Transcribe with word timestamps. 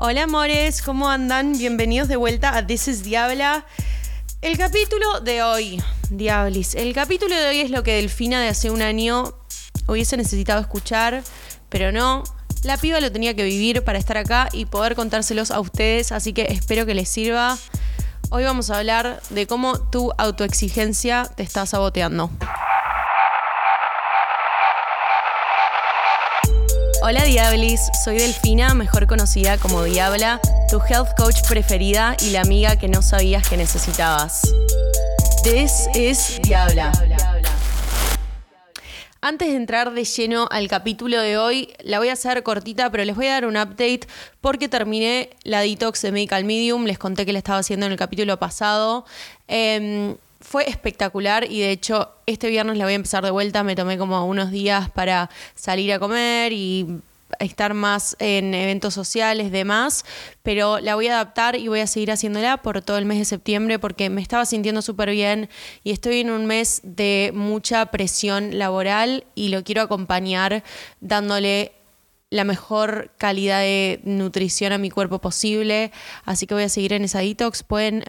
Hola 0.00 0.22
amores, 0.22 0.80
¿cómo 0.80 1.10
andan? 1.10 1.58
Bienvenidos 1.58 2.06
de 2.06 2.14
vuelta 2.14 2.56
a 2.56 2.64
This 2.64 2.86
is 2.86 3.02
Diabla. 3.02 3.66
El 4.42 4.56
capítulo 4.56 5.18
de 5.18 5.42
hoy, 5.42 5.82
Diablis, 6.08 6.76
el 6.76 6.94
capítulo 6.94 7.34
de 7.34 7.48
hoy 7.48 7.58
es 7.58 7.72
lo 7.72 7.82
que 7.82 7.94
Delfina 7.94 8.40
de 8.40 8.46
hace 8.46 8.70
un 8.70 8.80
año 8.80 9.34
hubiese 9.88 10.16
necesitado 10.16 10.60
escuchar, 10.60 11.24
pero 11.68 11.90
no. 11.90 12.22
La 12.62 12.76
piba 12.76 13.00
lo 13.00 13.10
tenía 13.10 13.34
que 13.34 13.42
vivir 13.42 13.82
para 13.82 13.98
estar 13.98 14.16
acá 14.18 14.48
y 14.52 14.66
poder 14.66 14.94
contárselos 14.94 15.50
a 15.50 15.58
ustedes, 15.58 16.12
así 16.12 16.32
que 16.32 16.42
espero 16.42 16.86
que 16.86 16.94
les 16.94 17.08
sirva. 17.08 17.58
Hoy 18.30 18.44
vamos 18.44 18.70
a 18.70 18.78
hablar 18.78 19.20
de 19.30 19.48
cómo 19.48 19.80
tu 19.90 20.12
autoexigencia 20.16 21.28
te 21.34 21.42
está 21.42 21.66
saboteando. 21.66 22.30
Hola 27.08 27.24
Diablis, 27.24 27.88
soy 28.04 28.18
Delfina, 28.18 28.74
mejor 28.74 29.06
conocida 29.06 29.56
como 29.56 29.82
Diabla, 29.82 30.42
tu 30.70 30.78
health 30.78 31.08
coach 31.16 31.36
preferida 31.48 32.14
y 32.20 32.32
la 32.32 32.42
amiga 32.42 32.76
que 32.78 32.86
no 32.86 33.00
sabías 33.00 33.48
que 33.48 33.56
necesitabas. 33.56 34.42
This 35.42 35.88
is 35.94 36.38
Diabla. 36.42 36.92
Antes 39.22 39.48
de 39.48 39.56
entrar 39.56 39.94
de 39.94 40.04
lleno 40.04 40.48
al 40.50 40.68
capítulo 40.68 41.18
de 41.18 41.38
hoy, 41.38 41.72
la 41.82 41.98
voy 41.98 42.10
a 42.10 42.12
hacer 42.12 42.42
cortita, 42.42 42.90
pero 42.90 43.06
les 43.06 43.16
voy 43.16 43.28
a 43.28 43.32
dar 43.32 43.46
un 43.46 43.56
update 43.56 44.00
porque 44.42 44.68
terminé 44.68 45.30
la 45.44 45.62
detox 45.62 46.02
de 46.02 46.12
Medical 46.12 46.44
Medium. 46.44 46.84
Les 46.84 46.98
conté 46.98 47.24
que 47.24 47.32
la 47.32 47.38
estaba 47.38 47.60
haciendo 47.60 47.86
en 47.86 47.92
el 47.92 47.98
capítulo 47.98 48.38
pasado. 48.38 49.06
Em, 49.46 50.14
fue 50.40 50.68
espectacular 50.68 51.50
y 51.50 51.60
de 51.60 51.70
hecho 51.70 52.10
este 52.26 52.48
viernes 52.48 52.78
la 52.78 52.84
voy 52.84 52.92
a 52.92 52.96
empezar 52.96 53.24
de 53.24 53.30
vuelta. 53.30 53.64
Me 53.64 53.76
tomé 53.76 53.98
como 53.98 54.24
unos 54.26 54.50
días 54.50 54.90
para 54.90 55.30
salir 55.54 55.92
a 55.92 55.98
comer 55.98 56.52
y 56.52 57.00
estar 57.38 57.74
más 57.74 58.16
en 58.18 58.54
eventos 58.54 58.94
sociales, 58.94 59.52
demás, 59.52 60.04
pero 60.42 60.78
la 60.80 60.94
voy 60.94 61.08
a 61.08 61.14
adaptar 61.14 61.56
y 61.56 61.68
voy 61.68 61.80
a 61.80 61.86
seguir 61.86 62.10
haciéndola 62.10 62.62
por 62.62 62.80
todo 62.82 62.98
el 62.98 63.04
mes 63.04 63.18
de 63.18 63.24
septiembre 63.24 63.78
porque 63.78 64.10
me 64.10 64.22
estaba 64.22 64.46
sintiendo 64.46 64.82
súper 64.82 65.10
bien 65.10 65.48
y 65.84 65.90
estoy 65.90 66.20
en 66.20 66.30
un 66.30 66.46
mes 66.46 66.80
de 66.84 67.32
mucha 67.34 67.86
presión 67.86 68.58
laboral 68.58 69.24
y 69.34 69.48
lo 69.48 69.62
quiero 69.62 69.82
acompañar 69.82 70.62
dándole 71.00 71.72
la 72.30 72.44
mejor 72.44 73.12
calidad 73.16 73.60
de 73.60 74.00
nutrición 74.04 74.72
a 74.72 74.78
mi 74.78 74.90
cuerpo 74.90 75.20
posible. 75.20 75.92
Así 76.24 76.46
que 76.46 76.54
voy 76.54 76.64
a 76.64 76.68
seguir 76.68 76.92
en 76.92 77.04
esa 77.04 77.20
detox. 77.20 77.62
Pueden 77.62 78.04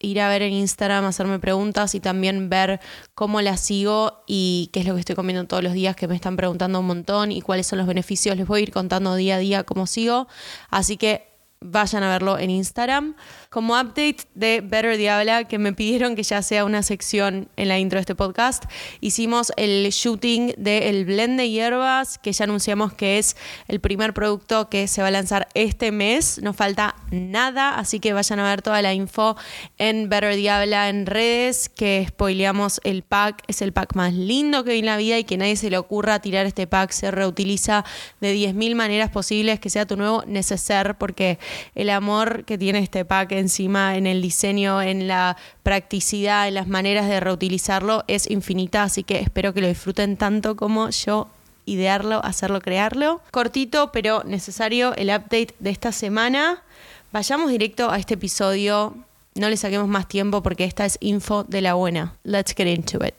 ir 0.00 0.20
a 0.20 0.28
ver 0.28 0.42
en 0.42 0.52
Instagram, 0.52 1.04
hacerme 1.04 1.38
preguntas 1.38 1.94
y 1.94 2.00
también 2.00 2.50
ver 2.50 2.80
cómo 3.14 3.40
la 3.40 3.56
sigo 3.56 4.24
y 4.26 4.70
qué 4.72 4.80
es 4.80 4.86
lo 4.86 4.94
que 4.94 5.00
estoy 5.00 5.14
comiendo 5.14 5.44
todos 5.46 5.62
los 5.62 5.72
días, 5.72 5.94
que 5.94 6.08
me 6.08 6.16
están 6.16 6.36
preguntando 6.36 6.80
un 6.80 6.86
montón 6.86 7.30
y 7.30 7.42
cuáles 7.42 7.66
son 7.66 7.78
los 7.78 7.86
beneficios. 7.86 8.36
Les 8.36 8.46
voy 8.46 8.60
a 8.60 8.62
ir 8.64 8.72
contando 8.72 9.14
día 9.14 9.36
a 9.36 9.38
día 9.38 9.62
cómo 9.62 9.86
sigo. 9.86 10.26
Así 10.70 10.96
que 10.96 11.29
vayan 11.62 12.02
a 12.02 12.08
verlo 12.08 12.38
en 12.38 12.48
Instagram. 12.48 13.14
Como 13.50 13.74
update 13.74 14.18
de 14.34 14.62
Better 14.64 14.96
Diabla, 14.96 15.44
que 15.44 15.58
me 15.58 15.74
pidieron 15.74 16.16
que 16.16 16.22
ya 16.22 16.40
sea 16.40 16.64
una 16.64 16.82
sección 16.82 17.50
en 17.56 17.68
la 17.68 17.78
intro 17.78 17.98
de 17.98 18.00
este 18.00 18.14
podcast, 18.14 18.64
hicimos 19.00 19.52
el 19.56 19.90
shooting 19.90 20.54
del 20.56 21.04
blend 21.04 21.38
de 21.38 21.50
hierbas, 21.50 22.16
que 22.16 22.32
ya 22.32 22.44
anunciamos 22.44 22.94
que 22.94 23.18
es 23.18 23.36
el 23.68 23.78
primer 23.80 24.14
producto 24.14 24.70
que 24.70 24.88
se 24.88 25.02
va 25.02 25.08
a 25.08 25.10
lanzar 25.10 25.48
este 25.52 25.92
mes. 25.92 26.40
No 26.42 26.54
falta 26.54 26.96
nada, 27.10 27.78
así 27.78 28.00
que 28.00 28.14
vayan 28.14 28.40
a 28.40 28.44
ver 28.44 28.62
toda 28.62 28.80
la 28.80 28.94
info 28.94 29.36
en 29.76 30.08
Better 30.08 30.36
Diabla 30.36 30.88
en 30.88 31.04
redes, 31.04 31.68
que 31.68 32.06
spoileamos 32.08 32.80
el 32.84 33.02
pack. 33.02 33.42
Es 33.48 33.60
el 33.60 33.74
pack 33.74 33.96
más 33.96 34.14
lindo 34.14 34.64
que 34.64 34.72
vi 34.72 34.78
en 34.78 34.86
la 34.86 34.96
vida 34.96 35.18
y 35.18 35.24
que 35.24 35.36
nadie 35.36 35.56
se 35.56 35.68
le 35.68 35.76
ocurra 35.76 36.20
tirar 36.20 36.46
este 36.46 36.66
pack. 36.66 36.92
Se 36.92 37.10
reutiliza 37.10 37.84
de 38.20 38.34
10.000 38.34 38.74
maneras 38.74 39.10
posibles, 39.10 39.60
que 39.60 39.68
sea 39.68 39.86
tu 39.86 39.98
nuevo 39.98 40.24
neceser, 40.26 40.96
porque 40.96 41.38
el 41.74 41.90
amor 41.90 42.44
que 42.44 42.58
tiene 42.58 42.80
este 42.80 43.04
pack 43.04 43.32
encima 43.32 43.96
en 43.96 44.06
el 44.06 44.22
diseño, 44.22 44.82
en 44.82 45.08
la 45.08 45.36
practicidad, 45.62 46.48
en 46.48 46.54
las 46.54 46.68
maneras 46.68 47.08
de 47.08 47.20
reutilizarlo 47.20 48.04
es 48.08 48.30
infinita, 48.30 48.82
así 48.82 49.02
que 49.02 49.20
espero 49.20 49.54
que 49.54 49.60
lo 49.60 49.68
disfruten 49.68 50.16
tanto 50.16 50.56
como 50.56 50.90
yo 50.90 51.28
idearlo, 51.66 52.24
hacerlo, 52.24 52.60
crearlo. 52.60 53.20
Cortito, 53.30 53.92
pero 53.92 54.22
necesario 54.24 54.94
el 54.96 55.08
update 55.08 55.54
de 55.58 55.70
esta 55.70 55.92
semana. 55.92 56.62
Vayamos 57.12 57.50
directo 57.50 57.90
a 57.90 57.98
este 57.98 58.14
episodio. 58.14 58.96
No 59.34 59.48
le 59.48 59.56
saquemos 59.56 59.88
más 59.88 60.08
tiempo 60.08 60.42
porque 60.42 60.64
esta 60.64 60.84
es 60.84 60.98
info 61.00 61.44
de 61.44 61.60
la 61.60 61.74
buena. 61.74 62.16
Let's 62.24 62.54
get 62.56 62.66
into 62.66 62.98
it. 63.04 63.14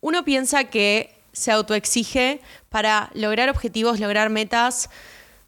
Uno 0.00 0.24
piensa 0.24 0.64
que 0.64 1.15
se 1.36 1.52
autoexige 1.52 2.40
para 2.70 3.10
lograr 3.12 3.50
objetivos, 3.50 4.00
lograr 4.00 4.30
metas, 4.30 4.88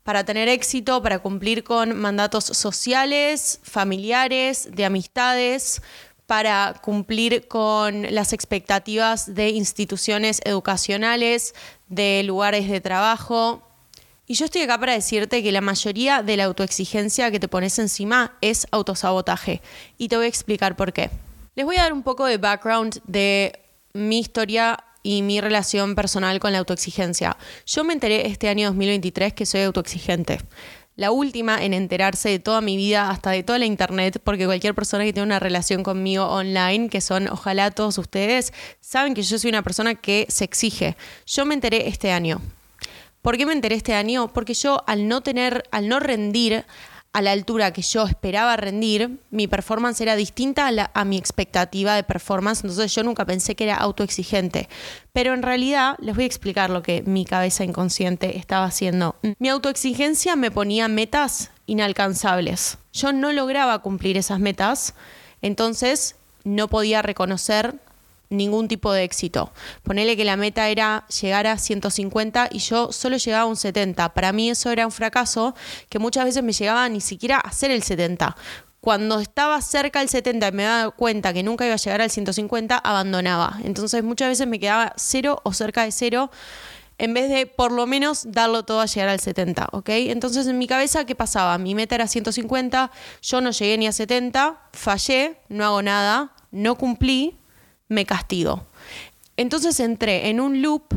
para 0.04 0.22
tener 0.22 0.46
éxito, 0.48 1.02
para 1.02 1.18
cumplir 1.18 1.64
con 1.64 1.98
mandatos 1.98 2.44
sociales, 2.44 3.60
familiares, 3.62 4.68
de 4.72 4.84
amistades, 4.84 5.80
para 6.26 6.74
cumplir 6.82 7.48
con 7.48 8.02
las 8.14 8.34
expectativas 8.34 9.34
de 9.34 9.48
instituciones 9.48 10.42
educacionales, 10.44 11.54
de 11.88 12.22
lugares 12.22 12.68
de 12.68 12.82
trabajo. 12.82 13.62
Y 14.26 14.34
yo 14.34 14.44
estoy 14.44 14.60
acá 14.60 14.78
para 14.78 14.92
decirte 14.92 15.42
que 15.42 15.52
la 15.52 15.62
mayoría 15.62 16.22
de 16.22 16.36
la 16.36 16.44
autoexigencia 16.44 17.30
que 17.30 17.40
te 17.40 17.48
pones 17.48 17.78
encima 17.78 18.36
es 18.42 18.66
autosabotaje. 18.72 19.62
Y 19.96 20.08
te 20.08 20.16
voy 20.16 20.26
a 20.26 20.28
explicar 20.28 20.76
por 20.76 20.92
qué. 20.92 21.08
Les 21.54 21.64
voy 21.64 21.76
a 21.76 21.84
dar 21.84 21.94
un 21.94 22.02
poco 22.02 22.26
de 22.26 22.36
background 22.36 23.00
de 23.06 23.58
mi 23.94 24.20
historia 24.20 24.77
y 25.08 25.22
mi 25.22 25.40
relación 25.40 25.94
personal 25.94 26.38
con 26.38 26.52
la 26.52 26.58
autoexigencia. 26.58 27.38
Yo 27.64 27.82
me 27.82 27.94
enteré 27.94 28.26
este 28.26 28.50
año 28.50 28.66
2023 28.66 29.32
que 29.32 29.46
soy 29.46 29.62
autoexigente. 29.62 30.38
La 30.96 31.12
última 31.12 31.64
en 31.64 31.72
enterarse 31.72 32.28
de 32.28 32.38
toda 32.38 32.60
mi 32.60 32.76
vida, 32.76 33.08
hasta 33.08 33.30
de 33.30 33.42
toda 33.42 33.58
la 33.58 33.64
internet, 33.64 34.20
porque 34.22 34.44
cualquier 34.44 34.74
persona 34.74 35.04
que 35.04 35.14
tiene 35.14 35.24
una 35.24 35.38
relación 35.38 35.82
conmigo 35.82 36.26
online, 36.26 36.90
que 36.90 37.00
son 37.00 37.26
ojalá 37.28 37.70
todos 37.70 37.96
ustedes, 37.96 38.52
saben 38.82 39.14
que 39.14 39.22
yo 39.22 39.38
soy 39.38 39.48
una 39.48 39.62
persona 39.62 39.94
que 39.94 40.26
se 40.28 40.44
exige. 40.44 40.94
Yo 41.24 41.46
me 41.46 41.54
enteré 41.54 41.88
este 41.88 42.12
año. 42.12 42.42
¿Por 43.22 43.38
qué 43.38 43.46
me 43.46 43.54
enteré 43.54 43.76
este 43.76 43.94
año? 43.94 44.28
Porque 44.28 44.52
yo 44.52 44.84
al 44.86 45.08
no 45.08 45.22
tener, 45.22 45.62
al 45.70 45.88
no 45.88 46.00
rendir, 46.00 46.66
a 47.12 47.22
la 47.22 47.32
altura 47.32 47.72
que 47.72 47.82
yo 47.82 48.06
esperaba 48.06 48.56
rendir, 48.56 49.18
mi 49.30 49.46
performance 49.48 50.00
era 50.00 50.14
distinta 50.14 50.70
a, 50.92 51.04
mi 51.04 51.16
expectativa 51.16 51.94
de 51.94 52.02
performance, 52.02 52.62
entonces 52.62 52.94
yo 52.94 53.02
nunca 53.02 53.24
pensé 53.24 53.54
que 53.56 53.64
era 53.64 53.76
autoexigente. 53.76 54.68
Pero 55.12 55.34
en 55.34 55.42
realidad 55.42 55.96
les 56.00 56.14
voy 56.14 56.24
a 56.24 56.26
explicar 56.26 56.70
lo 56.70 56.82
que 56.82 57.02
mi 57.02 57.24
cabeza 57.24 57.64
inconsciente 57.64 58.36
estaba 58.36 58.66
haciendo. 58.66 59.16
Mi 59.38 59.48
autoexigencia 59.48 60.36
me 60.36 60.50
ponía 60.50 60.86
metas 60.88 61.50
inalcanzables. 61.66 62.78
Yo 62.92 63.12
no 63.12 63.32
lograba 63.32 63.80
cumplir 63.80 64.16
esas 64.16 64.38
metas, 64.38 64.94
entonces 65.42 66.16
no 66.44 66.68
podía 66.68 67.02
reconocer 67.02 67.74
ningún 68.30 68.68
tipo 68.68 68.92
de 68.92 69.04
éxito. 69.04 69.52
Ponele 69.82 70.16
que 70.16 70.24
la 70.24 70.36
meta 70.36 70.68
era 70.68 71.06
llegar 71.08 71.46
a 71.46 71.58
150 71.58 72.48
y 72.52 72.58
yo 72.58 72.92
solo 72.92 73.16
llegaba 73.16 73.44
a 73.44 73.46
un 73.46 73.56
70. 73.56 74.14
Para 74.14 74.32
mí 74.32 74.50
eso 74.50 74.70
era 74.70 74.86
un 74.86 74.92
fracaso 74.92 75.54
que 75.88 75.98
muchas 75.98 76.24
veces 76.24 76.42
me 76.42 76.52
llegaba 76.52 76.88
ni 76.88 77.00
siquiera 77.00 77.38
a 77.38 77.52
ser 77.52 77.70
el 77.70 77.82
70. 77.82 78.36
Cuando 78.80 79.18
estaba 79.18 79.60
cerca 79.60 79.98
del 79.98 80.08
70 80.08 80.48
y 80.48 80.52
me 80.52 80.62
daba 80.62 80.90
cuenta 80.92 81.32
que 81.32 81.42
nunca 81.42 81.64
iba 81.66 81.74
a 81.74 81.78
llegar 81.78 82.00
al 82.00 82.10
150, 82.10 82.78
abandonaba. 82.78 83.58
Entonces 83.64 84.04
muchas 84.04 84.28
veces 84.28 84.46
me 84.46 84.60
quedaba 84.60 84.92
cero 84.96 85.40
o 85.42 85.52
cerca 85.52 85.82
de 85.82 85.92
cero 85.92 86.30
en 86.98 87.14
vez 87.14 87.28
de 87.30 87.46
por 87.46 87.72
lo 87.72 87.86
menos 87.86 88.26
darlo 88.32 88.64
todo 88.64 88.80
a 88.80 88.86
llegar 88.86 89.08
al 89.08 89.20
70, 89.20 89.68
¿ok? 89.72 89.88
Entonces 89.90 90.46
en 90.46 90.58
mi 90.58 90.66
cabeza, 90.66 91.06
¿qué 91.06 91.14
pasaba? 91.14 91.56
Mi 91.58 91.74
meta 91.74 91.94
era 91.94 92.08
150, 92.08 92.90
yo 93.22 93.40
no 93.40 93.50
llegué 93.52 93.78
ni 93.78 93.86
a 93.86 93.92
70, 93.92 94.60
fallé, 94.72 95.38
no 95.48 95.64
hago 95.64 95.80
nada, 95.80 96.32
no 96.50 96.76
cumplí, 96.76 97.37
me 97.88 98.06
castigo. 98.06 98.64
Entonces 99.36 99.80
entré 99.80 100.28
en 100.28 100.40
un 100.40 100.62
loop 100.62 100.94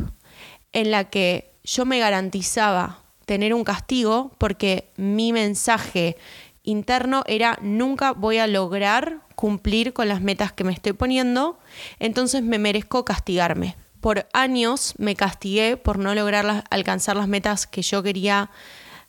en 0.72 0.90
la 0.90 1.04
que 1.04 1.52
yo 1.64 1.84
me 1.84 1.98
garantizaba 1.98 3.00
tener 3.26 3.54
un 3.54 3.64
castigo 3.64 4.32
porque 4.38 4.90
mi 4.96 5.32
mensaje 5.32 6.16
interno 6.64 7.24
era 7.26 7.58
nunca 7.62 8.12
voy 8.12 8.38
a 8.38 8.46
lograr 8.46 9.20
cumplir 9.34 9.92
con 9.92 10.08
las 10.08 10.20
metas 10.20 10.52
que 10.52 10.64
me 10.64 10.72
estoy 10.72 10.92
poniendo, 10.92 11.58
entonces 11.98 12.42
me 12.42 12.58
merezco 12.58 13.04
castigarme. 13.04 13.76
Por 14.00 14.26
años 14.32 14.94
me 14.98 15.16
castigué 15.16 15.76
por 15.76 15.98
no 15.98 16.14
lograr 16.14 16.64
alcanzar 16.70 17.16
las 17.16 17.28
metas 17.28 17.66
que 17.66 17.82
yo 17.82 18.02
quería 18.02 18.50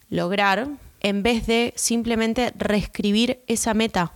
lograr, 0.10 0.68
en 1.02 1.22
vez 1.22 1.46
de 1.48 1.74
simplemente 1.76 2.54
reescribir 2.56 3.44
esa 3.48 3.74
meta. 3.74 4.14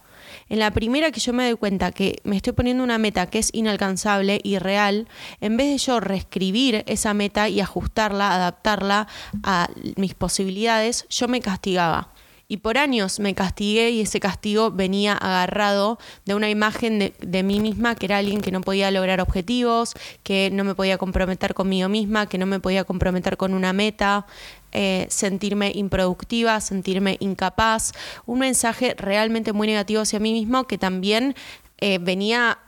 En 0.50 0.60
la 0.60 0.72
primera 0.72 1.12
que 1.12 1.20
yo 1.20 1.34
me 1.34 1.46
doy 1.46 1.56
cuenta 1.56 1.92
que 1.92 2.20
me 2.24 2.38
estoy 2.38 2.54
poniendo 2.54 2.84
una 2.84 2.98
meta 2.98 3.28
que 3.28 3.40
es 3.40 3.50
inalcanzable 3.54 4.40
y 4.44 4.60
real, 4.60 5.08
en 5.42 5.58
vez 5.58 5.72
de 5.72 5.78
yo 5.78 6.00
reescribir 6.00 6.84
esa 6.88 7.14
meta 7.14 7.50
y 7.50 7.60
ajustarla, 7.60 8.34
adaptarla 8.34 9.08
a 9.44 9.70
mis 9.98 10.14
posibilidades, 10.14 11.06
yo 11.10 11.28
me 11.28 11.42
castigaba. 11.42 12.14
Y 12.50 12.58
por 12.58 12.78
años 12.78 13.20
me 13.20 13.36
castigué 13.36 13.90
y 13.90 14.00
ese 14.00 14.22
castigo 14.22 14.72
venía 14.72 15.14
agarrado 15.14 16.00
de 16.26 16.34
una 16.34 16.50
imagen 16.50 16.98
de, 16.98 17.14
de, 17.20 17.44
mí 17.44 17.60
misma 17.60 17.96
que 17.96 18.06
era 18.06 18.20
alguien 18.20 18.40
que 18.40 18.54
no 18.54 18.62
podía 18.62 18.90
lograr 18.90 19.20
objetivos, 19.20 19.96
que 20.24 20.50
no 20.54 20.64
me 20.64 20.74
podía 20.74 20.98
comprometer 20.98 21.54
conmigo 21.54 21.90
misma, 21.90 22.28
que 22.28 22.38
no 22.38 22.46
me 22.46 22.62
podía 22.62 22.86
comprometer 22.86 23.36
con 23.36 23.54
una 23.54 23.74
meta, 23.74 24.28
eh, 24.72 25.08
sentirme 25.10 25.72
improductiva, 25.74 26.60
sentirme 26.62 27.18
incapaz. 27.20 27.94
Un 28.26 28.40
mensaje 28.40 28.96
realmente 28.98 29.54
muy 29.54 29.68
negativo 29.68 30.02
hacia 30.02 30.20
mí 30.20 30.34
mismo 30.34 30.66
que 30.66 30.78
también 30.78 31.36
eh, 31.80 32.00
venía 32.00 32.60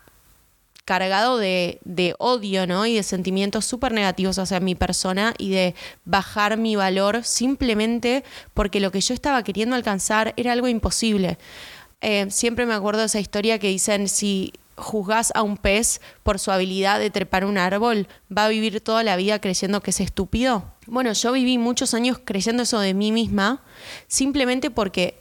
cargado 0.89 1.37
de, 1.37 1.79
odio, 2.17 2.65
¿no? 2.65 2.87
Y 2.87 2.95
de 2.95 3.03
sentimientos 3.03 3.63
súper 3.63 3.91
negativos 3.91 4.39
hacia 4.39 4.59
mi 4.59 4.73
persona 4.73 5.35
y 5.37 5.51
de 5.51 5.75
bajar 6.03 6.57
mi 6.57 6.75
valor 6.75 7.23
simplemente 7.23 8.23
porque 8.55 8.79
lo 8.79 8.91
que 8.91 8.99
yo 8.99 9.13
estaba 9.13 9.43
queriendo 9.43 9.75
alcanzar 9.75 10.33
era 10.35 10.51
algo 10.51 10.67
imposible. 10.67 11.37
Eh, 12.01 12.25
siempre 12.31 12.65
me 12.65 12.73
acuerdo 12.73 13.01
de 13.01 13.05
esa 13.05 13.19
historia 13.19 13.59
que 13.59 13.67
dicen, 13.67 14.09
si 14.09 14.51
juzgas 14.79 15.31
a 15.35 15.43
un 15.43 15.57
pez 15.57 16.01
por 16.23 16.39
su 16.39 16.51
habilidad 16.51 16.99
de 16.99 17.09
trepar 17.09 17.45
un 17.45 17.57
árbol, 17.57 18.07
va 18.35 18.45
a 18.45 18.49
vivir 18.49 18.81
toda 18.81 19.03
la 19.03 19.15
vida 19.15 19.39
creyendo 19.39 19.81
que 19.81 19.91
es 19.91 19.99
estúpido. 19.99 20.73
Bueno, 20.87 21.13
yo 21.13 21.31
viví 21.31 21.57
muchos 21.57 21.93
años 21.93 22.19
creyendo 22.23 22.63
eso 22.63 22.79
de 22.79 22.93
mí 22.93 23.11
misma, 23.11 23.63
simplemente 24.07 24.71
porque 24.71 25.19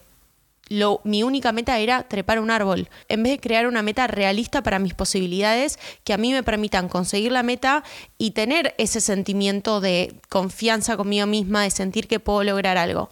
lo, 0.68 1.00
mi 1.04 1.22
única 1.22 1.52
meta 1.52 1.78
era 1.78 2.02
trepar 2.04 2.40
un 2.40 2.50
árbol, 2.50 2.88
en 3.08 3.22
vez 3.22 3.32
de 3.32 3.40
crear 3.40 3.66
una 3.66 3.82
meta 3.82 4.06
realista 4.06 4.62
para 4.62 4.78
mis 4.78 4.94
posibilidades 4.94 5.78
que 6.04 6.12
a 6.12 6.18
mí 6.18 6.32
me 6.32 6.42
permitan 6.42 6.88
conseguir 6.88 7.32
la 7.32 7.42
meta 7.42 7.84
y 8.18 8.32
tener 8.32 8.74
ese 8.78 9.00
sentimiento 9.00 9.80
de 9.80 10.14
confianza 10.28 10.96
conmigo 10.96 11.26
misma, 11.26 11.62
de 11.62 11.70
sentir 11.70 12.06
que 12.06 12.20
puedo 12.20 12.44
lograr 12.44 12.76
algo. 12.76 13.10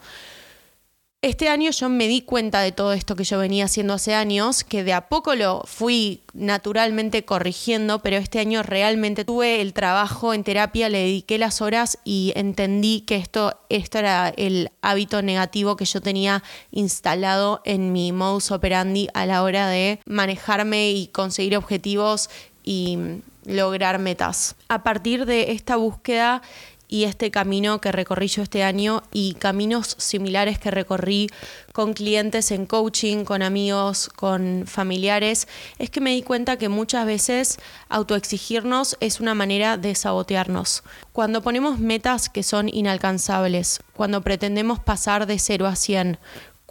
Este 1.26 1.49
año 1.49 1.73
yo 1.73 1.88
me 1.88 2.06
di 2.06 2.20
cuenta 2.20 2.61
de 2.61 2.70
todo 2.70 2.93
esto 2.93 3.17
que 3.17 3.25
yo 3.25 3.40
venía 3.40 3.64
haciendo 3.64 3.94
hace 3.94 4.14
años, 4.14 4.62
que 4.62 4.84
de 4.84 4.93
a 4.93 5.08
poco 5.08 5.34
lo 5.34 5.64
fui 5.67 6.23
naturalmente 6.34 7.25
corrigiendo, 7.25 7.99
pero 7.99 8.17
este 8.17 8.38
año 8.38 8.62
realmente 8.62 9.25
tuve 9.25 9.61
el 9.61 9.73
trabajo 9.73 10.34
en 10.34 10.44
terapia, 10.44 10.88
le 10.88 10.99
dediqué 10.99 11.38
las 11.38 11.61
horas 11.61 11.99
y 12.05 12.32
entendí 12.37 13.00
que 13.00 13.17
esto, 13.17 13.58
esto 13.70 13.99
era 13.99 14.28
el 14.37 14.70
hábito 14.82 15.20
negativo 15.20 15.75
que 15.75 15.84
yo 15.84 16.00
tenía 16.00 16.44
instalado 16.70 17.61
en 17.64 17.93
mi 17.93 18.12
modus 18.12 18.52
operandi 18.52 19.08
a 19.12 19.26
la 19.26 19.43
hora 19.43 19.67
de 19.67 19.99
manejarme 20.06 20.93
y 20.93 21.08
conseguir 21.08 21.56
objetivos 21.56 22.31
y 22.62 22.99
lograr 23.46 23.99
metas. 23.99 24.55
A 24.69 24.84
partir 24.84 25.26
de 25.26 25.52
esta 25.52 25.75
búsqueda 25.75 26.43
y 26.88 27.04
este 27.04 27.30
camino 27.30 27.80
que 27.80 27.92
recorrí 27.92 28.28
yo 28.28 28.42
este 28.42 28.62
año 28.62 29.02
y 29.12 29.34
caminos 29.34 29.96
similares 29.98 30.58
que 30.58 30.70
recorrí 30.70 31.28
con 31.72 31.94
clientes 31.94 32.50
en 32.50 32.66
coaching, 32.66 33.24
con 33.24 33.42
amigos, 33.42 34.08
con 34.08 34.64
familiares, 34.66 35.48
es 35.78 35.90
que 35.90 36.00
me 36.00 36.12
di 36.12 36.22
cuenta 36.22 36.56
que 36.56 36.68
muchas 36.68 37.06
veces 37.06 37.58
autoexigirnos 37.88 38.96
es 39.00 39.20
una 39.20 39.34
manera 39.34 39.76
de 39.76 39.94
sabotearnos. 39.94 40.82
Cuando 41.12 41.42
ponemos 41.42 41.78
metas 41.78 42.28
que 42.28 42.42
son 42.42 42.68
inalcanzables, 42.68 43.80
cuando 43.94 44.22
pretendemos 44.22 44.78
pasar 44.78 45.26
de 45.26 45.38
0 45.38 45.66
a 45.66 45.76
100, 45.76 46.18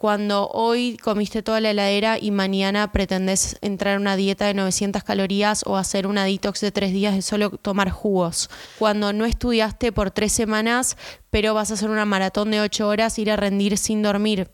cuando 0.06 0.50
hoy 0.50 0.98
comiste 0.98 1.42
toda 1.42 1.60
la 1.60 1.72
heladera 1.72 2.19
y 2.19 2.30
mañana 2.30 2.92
pretendes 2.92 3.57
entrar 3.62 3.96
a 3.96 4.00
una 4.00 4.16
dieta 4.16 4.46
de 4.46 4.54
900 4.54 5.04
calorías 5.04 5.63
o 5.66 5.78
hacer 5.78 6.06
una 6.06 6.25
detox 6.25 6.62
de 6.62 6.72
tres 6.72 6.94
días 6.94 7.16
de 7.16 7.24
solo 7.24 7.50
tomar 7.50 7.90
jugos. 7.90 8.52
Cuando 8.78 9.13
no 9.13 9.25
estudiaste 9.25 9.92
por 9.92 10.12
tres 10.12 10.31
semanas, 10.31 10.96
pero 11.31 11.56
vas 11.56 11.72
a 11.72 11.74
hacer 11.74 11.90
una 11.90 12.06
maratón 12.06 12.52
de 12.52 12.62
ocho 12.62 12.88
horas, 12.88 13.18
ir 13.18 13.31
a 13.31 13.36
rendir 13.36 13.80
sin 13.80 14.04
dormir. 14.04 14.52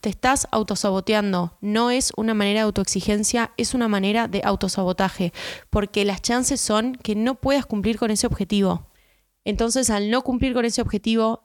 Te 0.00 0.08
estás 0.08 0.48
autosaboteando. 0.50 1.58
No 1.60 1.90
es 1.90 2.10
una 2.16 2.32
manera 2.32 2.60
de 2.60 2.64
autoexigencia, 2.64 3.52
es 3.58 3.74
una 3.74 3.88
manera 3.88 4.26
de 4.26 4.40
autosabotaje, 4.42 5.34
porque 5.68 6.06
las 6.06 6.22
chances 6.22 6.62
son 6.62 6.94
que 6.94 7.14
no 7.14 7.34
puedas 7.34 7.66
cumplir 7.66 7.98
con 7.98 8.10
ese 8.10 8.26
objetivo. 8.26 8.86
Entonces, 9.44 9.90
al 9.90 10.10
no 10.10 10.22
cumplir 10.22 10.54
con 10.54 10.64
ese 10.64 10.80
objetivo, 10.80 11.44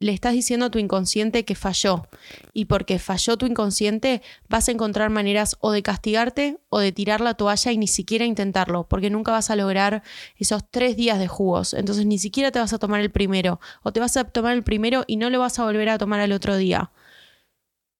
le 0.00 0.12
estás 0.12 0.32
diciendo 0.32 0.66
a 0.66 0.70
tu 0.70 0.78
inconsciente 0.78 1.44
que 1.44 1.54
falló. 1.54 2.06
Y 2.52 2.66
porque 2.66 2.98
falló 2.98 3.36
tu 3.36 3.46
inconsciente, 3.46 4.22
vas 4.48 4.68
a 4.68 4.72
encontrar 4.72 5.10
maneras 5.10 5.56
o 5.60 5.72
de 5.72 5.82
castigarte 5.82 6.58
o 6.68 6.78
de 6.78 6.92
tirar 6.92 7.20
la 7.20 7.34
toalla 7.34 7.72
y 7.72 7.78
ni 7.78 7.88
siquiera 7.88 8.24
intentarlo, 8.24 8.86
porque 8.88 9.10
nunca 9.10 9.32
vas 9.32 9.50
a 9.50 9.56
lograr 9.56 10.02
esos 10.36 10.62
tres 10.70 10.96
días 10.96 11.18
de 11.18 11.26
jugos. 11.26 11.74
Entonces 11.74 12.06
ni 12.06 12.18
siquiera 12.18 12.52
te 12.52 12.60
vas 12.60 12.72
a 12.72 12.78
tomar 12.78 13.00
el 13.00 13.10
primero, 13.10 13.60
o 13.82 13.92
te 13.92 14.00
vas 14.00 14.16
a 14.16 14.24
tomar 14.24 14.54
el 14.54 14.62
primero 14.62 15.04
y 15.06 15.16
no 15.16 15.30
lo 15.30 15.40
vas 15.40 15.58
a 15.58 15.64
volver 15.64 15.88
a 15.88 15.98
tomar 15.98 16.20
al 16.20 16.32
otro 16.32 16.56
día. 16.56 16.92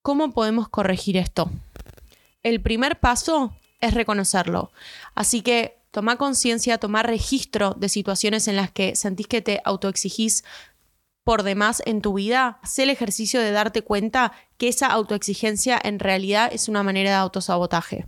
¿Cómo 0.02 0.32
podemos 0.32 0.68
corregir 0.68 1.16
esto? 1.16 1.50
El 2.42 2.62
primer 2.62 3.00
paso 3.00 3.56
es 3.80 3.94
reconocerlo. 3.94 4.70
Así 5.14 5.42
que 5.42 5.78
toma 5.90 6.16
conciencia, 6.16 6.78
toma 6.78 7.02
registro 7.02 7.74
de 7.74 7.88
situaciones 7.88 8.46
en 8.46 8.56
las 8.56 8.70
que 8.70 8.94
sentís 8.94 9.26
que 9.26 9.42
te 9.42 9.60
autoexigís 9.64 10.44
por 11.28 11.42
demás 11.42 11.82
en 11.84 12.00
tu 12.00 12.14
vida, 12.14 12.58
haz 12.62 12.78
el 12.78 12.88
ejercicio 12.88 13.38
de 13.38 13.50
darte 13.50 13.82
cuenta 13.82 14.32
que 14.56 14.66
esa 14.66 14.86
autoexigencia 14.86 15.78
en 15.84 15.98
realidad 15.98 16.48
es 16.50 16.70
una 16.70 16.82
manera 16.82 17.10
de 17.10 17.16
autosabotaje. 17.16 18.06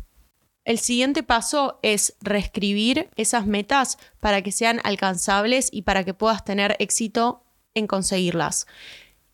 El 0.65 0.79
siguiente 0.79 1.23
paso 1.23 1.81
es 1.83 2.15
reescribir 2.23 3.11
esas 3.17 3.45
metas 3.45 3.99
para 4.21 4.41
que 4.41 4.53
sean 4.53 4.81
alcanzables 4.85 5.69
y 5.71 5.83
para 5.83 6.03
que 6.03 6.15
puedas 6.15 6.47
tener 6.47 6.77
éxito 6.79 7.45
en 7.75 7.87
conseguirlas. 7.87 8.67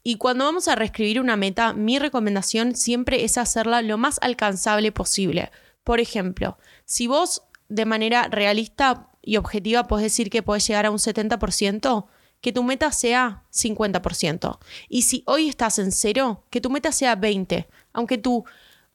Y 0.02 0.16
cuando 0.16 0.46
vamos 0.46 0.66
a 0.66 0.74
reescribir 0.74 1.20
una 1.20 1.36
meta, 1.36 1.72
mi 1.72 2.00
recomendación 2.00 2.74
siempre 2.74 3.22
es 3.22 3.38
hacerla 3.38 3.82
lo 3.82 3.98
más 3.98 4.18
alcanzable 4.20 4.90
posible. 4.90 5.52
Por 5.84 6.00
ejemplo, 6.00 6.58
si 6.86 7.06
vos 7.06 7.44
de 7.68 7.84
manera 7.84 8.26
realista 8.26 9.10
y 9.22 9.36
objetiva 9.36 9.86
podés 9.86 10.06
decir 10.06 10.28
que 10.28 10.42
podés 10.42 10.66
llegar 10.66 10.86
a 10.86 10.90
un 10.90 10.98
70%, 10.98 12.06
que 12.46 12.52
tu 12.52 12.62
meta 12.62 12.92
sea 12.92 13.42
50%. 13.52 14.60
Y 14.88 15.02
si 15.02 15.24
hoy 15.26 15.48
estás 15.48 15.80
en 15.80 15.90
cero, 15.90 16.44
que 16.48 16.60
tu 16.60 16.70
meta 16.70 16.92
sea 16.92 17.16
20. 17.16 17.66
Aunque 17.92 18.18
tu 18.18 18.44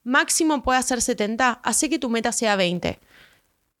máximo 0.04 0.62
pueda 0.62 0.80
ser 0.80 1.02
70, 1.02 1.60
hace 1.62 1.90
que 1.90 1.98
tu 1.98 2.08
meta 2.08 2.32
sea 2.32 2.56
20. 2.56 2.98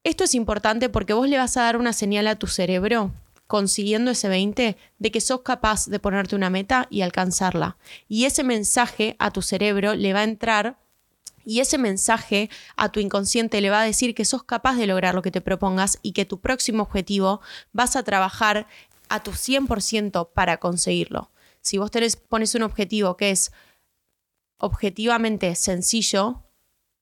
Esto 0.04 0.24
es 0.24 0.34
importante 0.34 0.90
porque 0.90 1.14
vos 1.14 1.26
le 1.26 1.38
vas 1.38 1.56
a 1.56 1.62
dar 1.62 1.78
una 1.78 1.94
señal 1.94 2.26
a 2.26 2.36
tu 2.36 2.48
cerebro 2.48 3.12
consiguiendo 3.46 4.10
ese 4.10 4.28
20 4.28 4.76
de 4.98 5.10
que 5.10 5.22
sos 5.22 5.40
capaz 5.40 5.86
de 5.86 5.98
ponerte 5.98 6.36
una 6.36 6.50
meta 6.50 6.86
y 6.90 7.00
alcanzarla. 7.00 7.78
Y 8.08 8.26
ese 8.26 8.44
mensaje 8.44 9.16
a 9.18 9.30
tu 9.30 9.40
cerebro 9.40 9.94
le 9.94 10.12
va 10.12 10.20
a 10.20 10.24
entrar 10.24 10.76
y 11.46 11.60
ese 11.60 11.78
mensaje 11.78 12.50
a 12.76 12.90
tu 12.90 13.00
inconsciente 13.00 13.62
le 13.62 13.70
va 13.70 13.80
a 13.80 13.84
decir 13.84 14.14
que 14.14 14.26
sos 14.26 14.42
capaz 14.42 14.76
de 14.76 14.86
lograr 14.86 15.14
lo 15.14 15.22
que 15.22 15.30
te 15.30 15.40
propongas 15.40 15.98
y 16.02 16.12
que 16.12 16.26
tu 16.26 16.40
próximo 16.40 16.82
objetivo 16.82 17.40
vas 17.72 17.96
a 17.96 18.02
trabajar 18.02 18.66
a 19.12 19.22
tu 19.22 19.32
100% 19.32 20.30
para 20.32 20.56
conseguirlo. 20.56 21.30
Si 21.60 21.76
vos 21.76 21.90
tenés, 21.90 22.16
pones 22.16 22.54
un 22.54 22.62
objetivo 22.62 23.18
que 23.18 23.30
es 23.30 23.52
objetivamente 24.56 25.54
sencillo, 25.54 26.42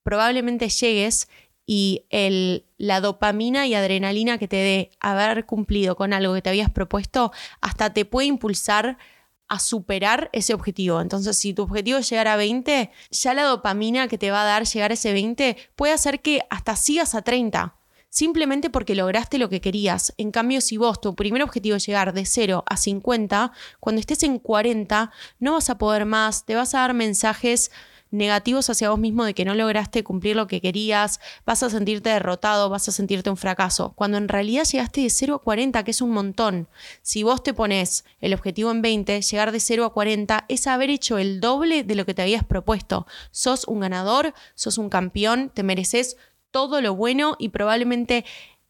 probablemente 0.02 0.68
llegues 0.68 1.28
y 1.66 2.06
el, 2.10 2.66
la 2.78 3.00
dopamina 3.00 3.68
y 3.68 3.74
adrenalina 3.74 4.38
que 4.38 4.48
te 4.48 4.56
dé 4.56 4.90
haber 4.98 5.46
cumplido 5.46 5.94
con 5.94 6.12
algo 6.12 6.34
que 6.34 6.42
te 6.42 6.50
habías 6.50 6.70
propuesto 6.70 7.30
hasta 7.60 7.92
te 7.92 8.04
puede 8.04 8.26
impulsar 8.26 8.98
a 9.46 9.60
superar 9.60 10.30
ese 10.32 10.52
objetivo. 10.52 11.00
Entonces, 11.00 11.38
si 11.38 11.54
tu 11.54 11.62
objetivo 11.62 11.98
es 11.98 12.10
llegar 12.10 12.26
a 12.26 12.34
20, 12.34 12.90
ya 13.12 13.34
la 13.34 13.44
dopamina 13.44 14.08
que 14.08 14.18
te 14.18 14.32
va 14.32 14.42
a 14.42 14.46
dar 14.46 14.64
llegar 14.64 14.90
a 14.90 14.94
ese 14.94 15.12
20 15.12 15.56
puede 15.76 15.92
hacer 15.92 16.20
que 16.22 16.40
hasta 16.50 16.74
sigas 16.74 17.14
a 17.14 17.22
30 17.22 17.79
simplemente 18.10 18.68
porque 18.68 18.94
lograste 18.94 19.38
lo 19.38 19.48
que 19.48 19.62
querías. 19.62 20.12
En 20.18 20.30
cambio, 20.30 20.60
si 20.60 20.76
vos 20.76 21.00
tu 21.00 21.14
primer 21.14 21.42
objetivo 21.42 21.76
es 21.76 21.86
llegar 21.86 22.12
de 22.12 22.26
0 22.26 22.64
a 22.66 22.76
50, 22.76 23.52
cuando 23.78 24.00
estés 24.00 24.22
en 24.24 24.38
40 24.38 25.10
no 25.38 25.54
vas 25.54 25.70
a 25.70 25.78
poder 25.78 26.04
más, 26.04 26.44
te 26.44 26.54
vas 26.54 26.74
a 26.74 26.80
dar 26.80 26.92
mensajes 26.92 27.70
negativos 28.10 28.68
hacia 28.70 28.90
vos 28.90 28.98
mismo 28.98 29.24
de 29.24 29.34
que 29.34 29.44
no 29.44 29.54
lograste 29.54 30.04
cumplir 30.04 30.36
lo 30.36 30.46
que 30.46 30.60
querías, 30.60 31.20
vas 31.46 31.62
a 31.62 31.70
sentirte 31.70 32.10
derrotado, 32.10 32.68
vas 32.68 32.88
a 32.88 32.92
sentirte 32.92 33.30
un 33.30 33.36
fracaso, 33.36 33.92
cuando 33.94 34.18
en 34.18 34.28
realidad 34.28 34.64
llegaste 34.64 35.02
de 35.02 35.10
0 35.10 35.36
a 35.36 35.38
40, 35.42 35.84
que 35.84 35.90
es 35.90 36.02
un 36.02 36.10
montón. 36.10 36.68
Si 37.02 37.22
vos 37.22 37.42
te 37.42 37.54
pones 37.54 38.04
el 38.20 38.34
objetivo 38.34 38.70
en 38.70 38.82
20, 38.82 39.22
llegar 39.22 39.52
de 39.52 39.60
0 39.60 39.84
a 39.84 39.92
40 39.92 40.44
es 40.48 40.66
haber 40.66 40.90
hecho 40.90 41.18
el 41.18 41.40
doble 41.40 41.84
de 41.84 41.94
lo 41.94 42.04
que 42.04 42.14
te 42.14 42.22
habías 42.22 42.44
propuesto. 42.44 43.06
Sos 43.30 43.64
un 43.66 43.80
ganador, 43.80 44.34
sos 44.54 44.78
un 44.78 44.90
campeón, 44.90 45.50
te 45.54 45.62
mereces 45.62 46.16
todo 46.50 46.80
lo 46.80 46.94
bueno 46.94 47.36
y 47.38 47.50
probablemente 47.50 48.24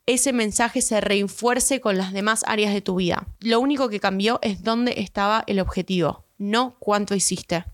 ese 0.06 0.32
mensaje 0.32 0.82
se 0.82 1.00
reinfuerce 1.00 1.80
con 1.80 1.96
las 1.96 2.12
demás 2.12 2.42
áreas 2.46 2.72
de 2.72 2.80
tu 2.80 2.96
vida. 2.96 3.26
Lo 3.40 3.60
único 3.60 3.88
que 3.88 4.00
cambió 4.00 4.38
es 4.42 4.62
dónde 4.62 4.94
estaba 4.98 5.44
el 5.46 5.60
objetivo, 5.60 6.24
no 6.38 6.74
cuánto 6.78 7.14
hiciste. 7.14 7.64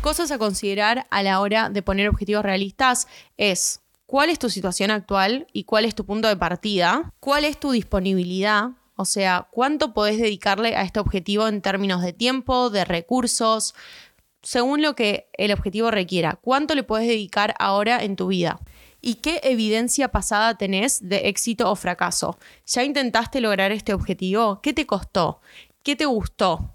Cosas 0.00 0.32
a 0.32 0.38
considerar 0.38 1.06
a 1.10 1.22
la 1.22 1.40
hora 1.40 1.70
de 1.70 1.82
poner 1.82 2.08
objetivos 2.08 2.42
realistas 2.42 3.06
es 3.36 3.80
cuál 4.06 4.30
es 4.30 4.38
tu 4.40 4.50
situación 4.50 4.90
actual 4.90 5.46
y 5.52 5.64
cuál 5.64 5.84
es 5.84 5.94
tu 5.94 6.04
punto 6.04 6.26
de 6.26 6.36
partida, 6.36 7.12
cuál 7.20 7.44
es 7.44 7.58
tu 7.60 7.70
disponibilidad 7.70 8.70
O 8.96 9.04
sea, 9.04 9.48
¿cuánto 9.50 9.94
podés 9.94 10.18
dedicarle 10.18 10.76
a 10.76 10.82
este 10.82 11.00
objetivo 11.00 11.48
en 11.48 11.62
términos 11.62 12.02
de 12.02 12.12
tiempo, 12.12 12.68
de 12.68 12.84
recursos, 12.84 13.74
según 14.42 14.82
lo 14.82 14.94
que 14.94 15.28
el 15.34 15.52
objetivo 15.52 15.90
requiera? 15.90 16.38
¿Cuánto 16.42 16.74
le 16.74 16.82
podés 16.82 17.08
dedicar 17.08 17.54
ahora 17.58 18.02
en 18.02 18.16
tu 18.16 18.28
vida? 18.28 18.60
¿Y 19.00 19.16
qué 19.16 19.40
evidencia 19.42 20.08
pasada 20.08 20.56
tenés 20.56 21.08
de 21.08 21.28
éxito 21.28 21.70
o 21.70 21.76
fracaso? 21.76 22.38
¿Ya 22.66 22.84
intentaste 22.84 23.40
lograr 23.40 23.72
este 23.72 23.94
objetivo? 23.94 24.60
¿Qué 24.62 24.72
te 24.72 24.86
costó? 24.86 25.40
¿Qué 25.82 25.96
te 25.96 26.04
gustó? 26.06 26.70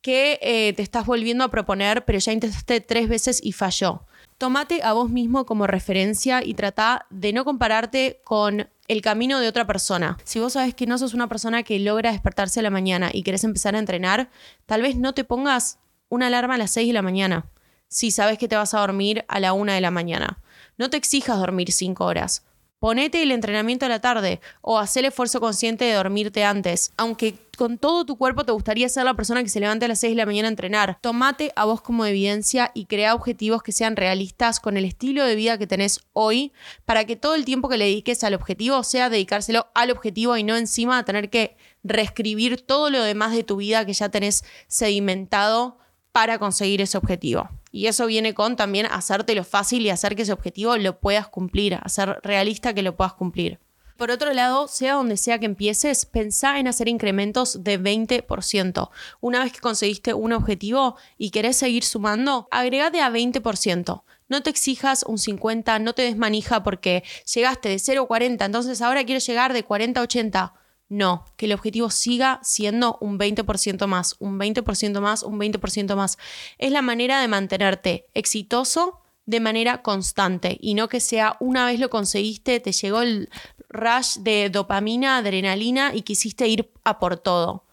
¿Qué 0.00 0.38
eh, 0.40 0.72
te 0.72 0.82
estás 0.82 1.04
volviendo 1.04 1.44
a 1.44 1.50
proponer, 1.50 2.04
pero 2.04 2.18
ya 2.18 2.32
intentaste 2.32 2.80
tres 2.80 3.08
veces 3.08 3.40
y 3.42 3.52
falló? 3.52 4.02
Tómate 4.38 4.82
a 4.82 4.92
vos 4.92 5.10
mismo 5.10 5.44
como 5.46 5.66
referencia 5.66 6.44
y 6.44 6.54
trata 6.54 7.06
de 7.10 7.32
no 7.32 7.44
compararte 7.44 8.20
con 8.24 8.68
el 8.88 9.02
camino 9.02 9.40
de 9.40 9.48
otra 9.48 9.66
persona. 9.66 10.16
Si 10.24 10.38
vos 10.38 10.52
sabes 10.52 10.74
que 10.74 10.86
no 10.86 10.96
sos 10.96 11.12
una 11.12 11.28
persona 11.28 11.62
que 11.62 11.78
logra 11.78 12.12
despertarse 12.12 12.60
a 12.60 12.62
la 12.62 12.70
mañana 12.70 13.10
y 13.12 13.22
querés 13.22 13.44
empezar 13.44 13.74
a 13.74 13.78
entrenar, 13.78 14.30
tal 14.66 14.82
vez 14.82 14.96
no 14.96 15.12
te 15.12 15.24
pongas 15.24 15.78
una 16.08 16.28
alarma 16.28 16.54
a 16.54 16.58
las 16.58 16.70
6 16.72 16.88
de 16.88 16.92
la 16.92 17.02
mañana. 17.02 17.46
Si 17.88 18.10
sabes 18.10 18.38
que 18.38 18.48
te 18.48 18.56
vas 18.56 18.74
a 18.74 18.80
dormir 18.80 19.24
a 19.28 19.40
la 19.40 19.52
1 19.52 19.72
de 19.72 19.80
la 19.80 19.90
mañana. 19.90 20.40
No 20.76 20.90
te 20.90 20.96
exijas 20.96 21.38
dormir 21.38 21.72
5 21.72 22.04
horas. 22.04 22.44
Ponete 22.78 23.22
el 23.22 23.32
entrenamiento 23.32 23.86
a 23.86 23.88
la 23.88 24.00
tarde 24.00 24.40
o 24.60 24.78
haz 24.78 24.96
el 24.98 25.06
esfuerzo 25.06 25.40
consciente 25.40 25.86
de 25.86 25.94
dormirte 25.94 26.44
antes. 26.44 26.92
Aunque 26.98 27.34
con 27.56 27.78
todo 27.78 28.04
tu 28.04 28.18
cuerpo 28.18 28.44
te 28.44 28.52
gustaría 28.52 28.86
ser 28.90 29.04
la 29.04 29.14
persona 29.14 29.42
que 29.42 29.48
se 29.48 29.60
levante 29.60 29.86
a 29.86 29.88
las 29.88 30.00
6 30.00 30.12
de 30.12 30.16
la 30.16 30.26
mañana 30.26 30.48
a 30.48 30.50
entrenar, 30.50 30.98
tomate 31.00 31.52
a 31.56 31.64
vos 31.64 31.80
como 31.80 32.04
evidencia 32.04 32.72
y 32.74 32.84
crea 32.84 33.14
objetivos 33.14 33.62
que 33.62 33.72
sean 33.72 33.96
realistas 33.96 34.60
con 34.60 34.76
el 34.76 34.84
estilo 34.84 35.24
de 35.24 35.36
vida 35.36 35.56
que 35.56 35.66
tenés 35.66 36.00
hoy 36.12 36.52
para 36.84 37.06
que 37.06 37.16
todo 37.16 37.34
el 37.34 37.46
tiempo 37.46 37.70
que 37.70 37.78
le 37.78 37.86
dediques 37.86 38.22
al 38.24 38.34
objetivo 38.34 38.82
sea 38.82 39.08
dedicárselo 39.08 39.68
al 39.74 39.90
objetivo 39.90 40.36
y 40.36 40.42
no 40.42 40.54
encima 40.54 40.98
a 40.98 41.04
tener 41.04 41.30
que 41.30 41.56
reescribir 41.82 42.60
todo 42.60 42.90
lo 42.90 43.02
demás 43.02 43.32
de 43.32 43.42
tu 43.42 43.56
vida 43.56 43.86
que 43.86 43.94
ya 43.94 44.10
tenés 44.10 44.44
sedimentado 44.68 45.78
para 46.16 46.38
conseguir 46.38 46.80
ese 46.80 46.96
objetivo. 46.96 47.50
Y 47.70 47.88
eso 47.88 48.06
viene 48.06 48.32
con 48.32 48.56
también 48.56 48.86
hacértelo 48.86 49.44
fácil 49.44 49.84
y 49.84 49.90
hacer 49.90 50.16
que 50.16 50.22
ese 50.22 50.32
objetivo 50.32 50.74
lo 50.78 50.98
puedas 50.98 51.28
cumplir, 51.28 51.78
hacer 51.82 52.20
realista 52.22 52.72
que 52.72 52.80
lo 52.80 52.96
puedas 52.96 53.12
cumplir. 53.12 53.58
Por 53.98 54.10
otro 54.10 54.32
lado, 54.32 54.66
sea 54.66 54.94
donde 54.94 55.18
sea 55.18 55.38
que 55.38 55.44
empieces, 55.44 56.06
pensá 56.06 56.58
en 56.58 56.68
hacer 56.68 56.88
incrementos 56.88 57.62
de 57.64 57.78
20%. 57.78 58.88
Una 59.20 59.44
vez 59.44 59.52
que 59.52 59.60
conseguiste 59.60 60.14
un 60.14 60.32
objetivo 60.32 60.96
y 61.18 61.28
querés 61.28 61.58
seguir 61.58 61.84
sumando, 61.84 62.48
agregate 62.50 63.02
a 63.02 63.10
20%. 63.10 64.02
No 64.28 64.42
te 64.42 64.48
exijas 64.48 65.04
un 65.06 65.18
50, 65.18 65.78
no 65.80 65.92
te 65.92 66.00
desmanija 66.00 66.62
porque 66.62 67.04
llegaste 67.30 67.68
de 67.68 67.78
0 67.78 68.04
a 68.04 68.06
40, 68.06 68.42
entonces 68.42 68.80
ahora 68.80 69.04
quiero 69.04 69.20
llegar 69.20 69.52
de 69.52 69.64
40 69.64 70.00
a 70.00 70.02
80 70.02 70.54
no, 70.88 71.24
que 71.36 71.46
el 71.46 71.52
objetivo 71.52 71.90
siga 71.90 72.40
siendo 72.42 72.96
un 73.00 73.18
20% 73.18 73.86
más, 73.86 74.14
un 74.20 74.38
20% 74.38 75.00
más, 75.00 75.22
un 75.22 75.38
20% 75.38 75.96
más. 75.96 76.16
Es 76.58 76.70
la 76.70 76.82
manera 76.82 77.20
de 77.20 77.28
mantenerte 77.28 78.06
exitoso 78.14 79.00
de 79.24 79.40
manera 79.40 79.82
constante 79.82 80.56
y 80.60 80.74
no 80.74 80.88
que 80.88 81.00
sea 81.00 81.36
una 81.40 81.66
vez 81.66 81.80
lo 81.80 81.90
conseguiste, 81.90 82.60
te 82.60 82.70
llegó 82.70 83.02
el 83.02 83.28
rush 83.68 84.18
de 84.18 84.48
dopamina, 84.50 85.16
adrenalina 85.16 85.92
y 85.92 86.02
quisiste 86.02 86.46
ir 86.46 86.70
a 86.84 87.00
por 87.00 87.16
todo. 87.16 87.64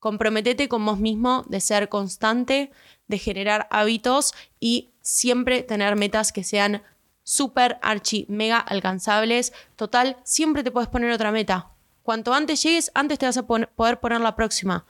Comprometete 0.00 0.68
con 0.68 0.84
vos 0.84 0.98
mismo 0.98 1.44
de 1.48 1.60
ser 1.60 1.88
constante, 1.88 2.72
de 3.06 3.18
generar 3.18 3.68
hábitos 3.70 4.34
y 4.58 4.90
siempre 5.00 5.62
tener 5.62 5.94
metas 5.94 6.32
que 6.32 6.42
sean 6.42 6.82
súper, 7.22 7.78
archi, 7.82 8.26
mega 8.28 8.58
alcanzables. 8.58 9.52
Total, 9.76 10.16
siempre 10.24 10.64
te 10.64 10.72
puedes 10.72 10.88
poner 10.88 11.12
otra 11.12 11.30
meta 11.30 11.77
Cuanto 12.08 12.32
antes 12.32 12.62
llegues, 12.62 12.90
antes 12.94 13.18
te 13.18 13.26
vas 13.26 13.36
a 13.36 13.46
poder 13.46 14.00
poner 14.00 14.22
la 14.22 14.34
próxima. 14.34 14.86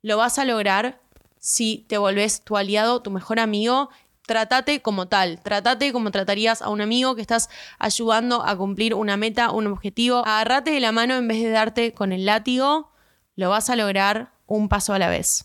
Lo 0.00 0.16
vas 0.16 0.38
a 0.38 0.46
lograr 0.46 1.02
si 1.38 1.84
te 1.86 1.98
volvés 1.98 2.44
tu 2.44 2.56
aliado, 2.56 3.02
tu 3.02 3.10
mejor 3.10 3.40
amigo. 3.40 3.90
Trátate 4.26 4.80
como 4.80 5.06
tal, 5.06 5.38
trátate 5.42 5.92
como 5.92 6.10
tratarías 6.10 6.62
a 6.62 6.70
un 6.70 6.80
amigo 6.80 7.14
que 7.14 7.20
estás 7.20 7.50
ayudando 7.78 8.42
a 8.42 8.56
cumplir 8.56 8.94
una 8.94 9.18
meta, 9.18 9.50
un 9.50 9.66
objetivo. 9.66 10.24
Agarrate 10.24 10.70
de 10.70 10.80
la 10.80 10.92
mano 10.92 11.16
en 11.16 11.28
vez 11.28 11.42
de 11.42 11.50
darte 11.50 11.92
con 11.92 12.10
el 12.10 12.24
látigo. 12.24 12.90
Lo 13.34 13.50
vas 13.50 13.68
a 13.68 13.76
lograr 13.76 14.32
un 14.46 14.70
paso 14.70 14.94
a 14.94 14.98
la 14.98 15.10
vez. 15.10 15.42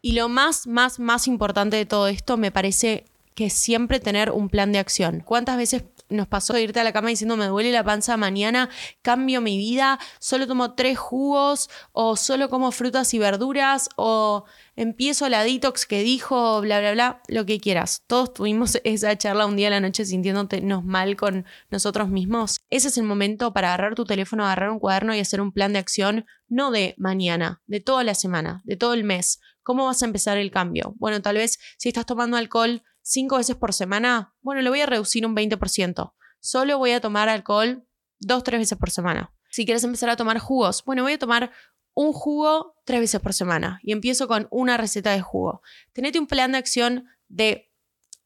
Y 0.00 0.12
lo 0.12 0.30
más, 0.30 0.66
más, 0.66 0.98
más 0.98 1.28
importante 1.28 1.76
de 1.76 1.84
todo 1.84 2.08
esto 2.08 2.38
me 2.38 2.50
parece 2.50 3.04
que 3.34 3.50
siempre 3.50 4.00
tener 4.00 4.30
un 4.30 4.48
plan 4.48 4.72
de 4.72 4.78
acción. 4.78 5.20
¿Cuántas 5.20 5.58
veces 5.58 5.84
nos 6.08 6.28
pasó 6.28 6.58
irte 6.58 6.80
a 6.80 6.84
la 6.84 6.92
cama 6.92 7.08
diciendo 7.08 7.36
me 7.36 7.46
duele 7.46 7.72
la 7.72 7.84
panza 7.84 8.16
mañana, 8.16 8.68
cambio 9.02 9.40
mi 9.40 9.58
vida, 9.58 9.98
solo 10.18 10.46
tomo 10.46 10.74
tres 10.74 10.98
jugos 10.98 11.68
o 11.92 12.16
solo 12.16 12.48
como 12.48 12.72
frutas 12.72 13.12
y 13.14 13.18
verduras 13.18 13.88
o 13.96 14.44
empiezo 14.76 15.28
la 15.28 15.42
detox 15.42 15.86
que 15.86 16.02
dijo, 16.02 16.60
bla, 16.60 16.80
bla, 16.80 16.92
bla, 16.92 17.22
lo 17.28 17.44
que 17.44 17.60
quieras. 17.60 18.04
Todos 18.06 18.32
tuvimos 18.32 18.78
esa 18.84 19.16
charla 19.18 19.46
un 19.46 19.56
día 19.56 19.68
a 19.68 19.72
la 19.72 19.80
noche 19.80 20.04
sintiéndonos 20.04 20.84
mal 20.84 21.16
con 21.16 21.46
nosotros 21.70 22.08
mismos. 22.08 22.60
Ese 22.70 22.88
es 22.88 22.98
el 22.98 23.04
momento 23.04 23.52
para 23.52 23.68
agarrar 23.68 23.94
tu 23.94 24.04
teléfono, 24.04 24.44
agarrar 24.44 24.70
un 24.70 24.78
cuaderno 24.78 25.14
y 25.14 25.20
hacer 25.20 25.40
un 25.40 25.52
plan 25.52 25.72
de 25.72 25.78
acción, 25.78 26.26
no 26.48 26.70
de 26.70 26.94
mañana, 26.96 27.60
de 27.66 27.80
toda 27.80 28.04
la 28.04 28.14
semana, 28.14 28.62
de 28.64 28.76
todo 28.76 28.94
el 28.94 29.04
mes. 29.04 29.40
¿Cómo 29.62 29.84
vas 29.84 30.02
a 30.02 30.06
empezar 30.06 30.38
el 30.38 30.50
cambio? 30.50 30.94
Bueno, 30.96 31.20
tal 31.20 31.36
vez 31.36 31.58
si 31.76 31.88
estás 31.88 32.06
tomando 32.06 32.36
alcohol, 32.36 32.82
cinco 33.08 33.38
veces 33.38 33.56
por 33.56 33.72
semana, 33.72 34.34
bueno, 34.42 34.60
lo 34.60 34.70
voy 34.70 34.82
a 34.82 34.86
reducir 34.86 35.24
un 35.24 35.34
20%. 35.34 36.12
Solo 36.40 36.78
voy 36.78 36.90
a 36.92 37.00
tomar 37.00 37.30
alcohol 37.30 37.86
dos, 38.20 38.44
tres 38.44 38.60
veces 38.60 38.78
por 38.78 38.90
semana. 38.90 39.32
Si 39.50 39.64
quieres 39.64 39.82
empezar 39.82 40.10
a 40.10 40.16
tomar 40.16 40.38
jugos, 40.38 40.84
bueno, 40.84 41.02
voy 41.02 41.14
a 41.14 41.18
tomar 41.18 41.50
un 41.94 42.12
jugo 42.12 42.74
tres 42.84 43.00
veces 43.00 43.20
por 43.20 43.32
semana 43.32 43.80
y 43.82 43.92
empiezo 43.92 44.28
con 44.28 44.46
una 44.50 44.76
receta 44.76 45.10
de 45.12 45.22
jugo. 45.22 45.62
Tenete 45.94 46.18
un 46.18 46.26
plan 46.26 46.52
de 46.52 46.58
acción 46.58 47.06
de 47.28 47.72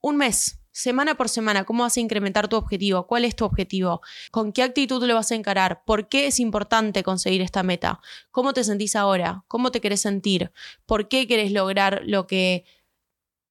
un 0.00 0.16
mes, 0.16 0.58
semana 0.72 1.14
por 1.14 1.28
semana, 1.28 1.64
cómo 1.64 1.84
vas 1.84 1.96
a 1.96 2.00
incrementar 2.00 2.48
tu 2.48 2.56
objetivo, 2.56 3.06
cuál 3.06 3.24
es 3.24 3.36
tu 3.36 3.44
objetivo, 3.44 4.00
con 4.32 4.52
qué 4.52 4.64
actitud 4.64 5.02
lo 5.04 5.14
vas 5.14 5.30
a 5.30 5.36
encarar, 5.36 5.84
por 5.84 6.08
qué 6.08 6.26
es 6.26 6.40
importante 6.40 7.04
conseguir 7.04 7.40
esta 7.40 7.62
meta, 7.62 8.00
cómo 8.32 8.52
te 8.52 8.64
sentís 8.64 8.96
ahora, 8.96 9.44
cómo 9.46 9.70
te 9.70 9.80
querés 9.80 10.00
sentir, 10.00 10.50
por 10.86 11.08
qué 11.08 11.28
querés 11.28 11.52
lograr 11.52 12.02
lo 12.04 12.26
que 12.26 12.64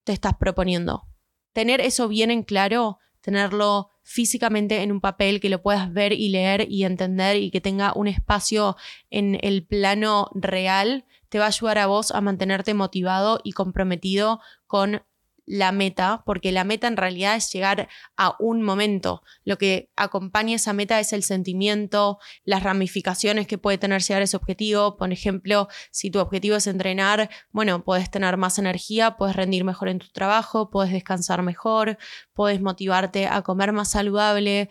te 0.03 0.11
estás 0.11 0.33
proponiendo 0.37 1.07
tener 1.53 1.81
eso 1.81 2.07
bien 2.07 2.31
en 2.31 2.43
claro, 2.43 2.99
tenerlo 3.21 3.89
físicamente 4.03 4.81
en 4.81 4.91
un 4.91 4.99
papel 4.99 5.39
que 5.39 5.49
lo 5.49 5.61
puedas 5.61 5.93
ver 5.93 6.13
y 6.13 6.29
leer 6.29 6.67
y 6.69 6.83
entender 6.83 7.37
y 7.37 7.51
que 7.51 7.61
tenga 7.61 7.93
un 7.95 8.07
espacio 8.07 8.75
en 9.09 9.37
el 9.41 9.65
plano 9.65 10.29
real, 10.33 11.05
te 11.29 11.39
va 11.39 11.45
a 11.45 11.47
ayudar 11.47 11.77
a 11.77 11.87
vos 11.87 12.11
a 12.11 12.21
mantenerte 12.21 12.73
motivado 12.73 13.39
y 13.43 13.53
comprometido 13.53 14.41
con 14.67 15.03
la 15.45 15.71
meta, 15.71 16.23
porque 16.25 16.51
la 16.51 16.63
meta 16.63 16.87
en 16.87 16.97
realidad 16.97 17.35
es 17.35 17.51
llegar 17.51 17.89
a 18.17 18.35
un 18.39 18.61
momento. 18.61 19.23
Lo 19.43 19.57
que 19.57 19.89
acompaña 19.95 20.55
esa 20.55 20.73
meta 20.73 20.99
es 20.99 21.13
el 21.13 21.23
sentimiento, 21.23 22.19
las 22.43 22.63
ramificaciones 22.63 23.47
que 23.47 23.57
puede 23.57 23.77
tener 23.77 24.01
llegar 24.01 24.21
a 24.21 24.25
ese 24.25 24.37
objetivo. 24.37 24.97
Por 24.97 25.11
ejemplo, 25.11 25.67
si 25.91 26.11
tu 26.11 26.19
objetivo 26.19 26.55
es 26.55 26.67
entrenar, 26.67 27.29
bueno, 27.51 27.83
puedes 27.83 28.09
tener 28.09 28.37
más 28.37 28.59
energía, 28.59 29.17
puedes 29.17 29.35
rendir 29.35 29.63
mejor 29.63 29.89
en 29.89 29.99
tu 29.99 30.07
trabajo, 30.09 30.69
puedes 30.69 30.91
descansar 30.91 31.41
mejor, 31.43 31.97
puedes 32.33 32.61
motivarte 32.61 33.27
a 33.27 33.41
comer 33.41 33.71
más 33.71 33.91
saludable, 33.91 34.69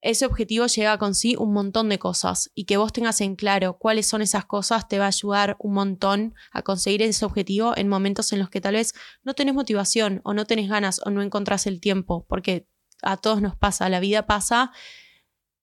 ese 0.00 0.26
objetivo 0.26 0.66
llega 0.66 0.96
con 0.98 1.14
sí 1.14 1.34
un 1.36 1.52
montón 1.52 1.88
de 1.88 1.98
cosas 1.98 2.50
y 2.54 2.64
que 2.64 2.76
vos 2.76 2.92
tengas 2.92 3.20
en 3.20 3.34
claro 3.34 3.78
cuáles 3.78 4.06
son 4.06 4.22
esas 4.22 4.44
cosas 4.44 4.88
te 4.88 4.98
va 4.98 5.06
a 5.06 5.08
ayudar 5.08 5.56
un 5.58 5.74
montón 5.74 6.34
a 6.52 6.62
conseguir 6.62 7.02
ese 7.02 7.24
objetivo 7.24 7.76
en 7.76 7.88
momentos 7.88 8.32
en 8.32 8.38
los 8.38 8.48
que 8.48 8.60
tal 8.60 8.74
vez 8.74 8.94
no 9.24 9.34
tenés 9.34 9.54
motivación 9.54 10.20
o 10.24 10.34
no 10.34 10.46
tenés 10.46 10.68
ganas 10.68 11.00
o 11.04 11.10
no 11.10 11.22
encontrás 11.22 11.66
el 11.66 11.80
tiempo, 11.80 12.26
porque 12.28 12.68
a 13.02 13.16
todos 13.16 13.42
nos 13.42 13.56
pasa, 13.56 13.88
la 13.88 14.00
vida 14.00 14.26
pasa 14.26 14.72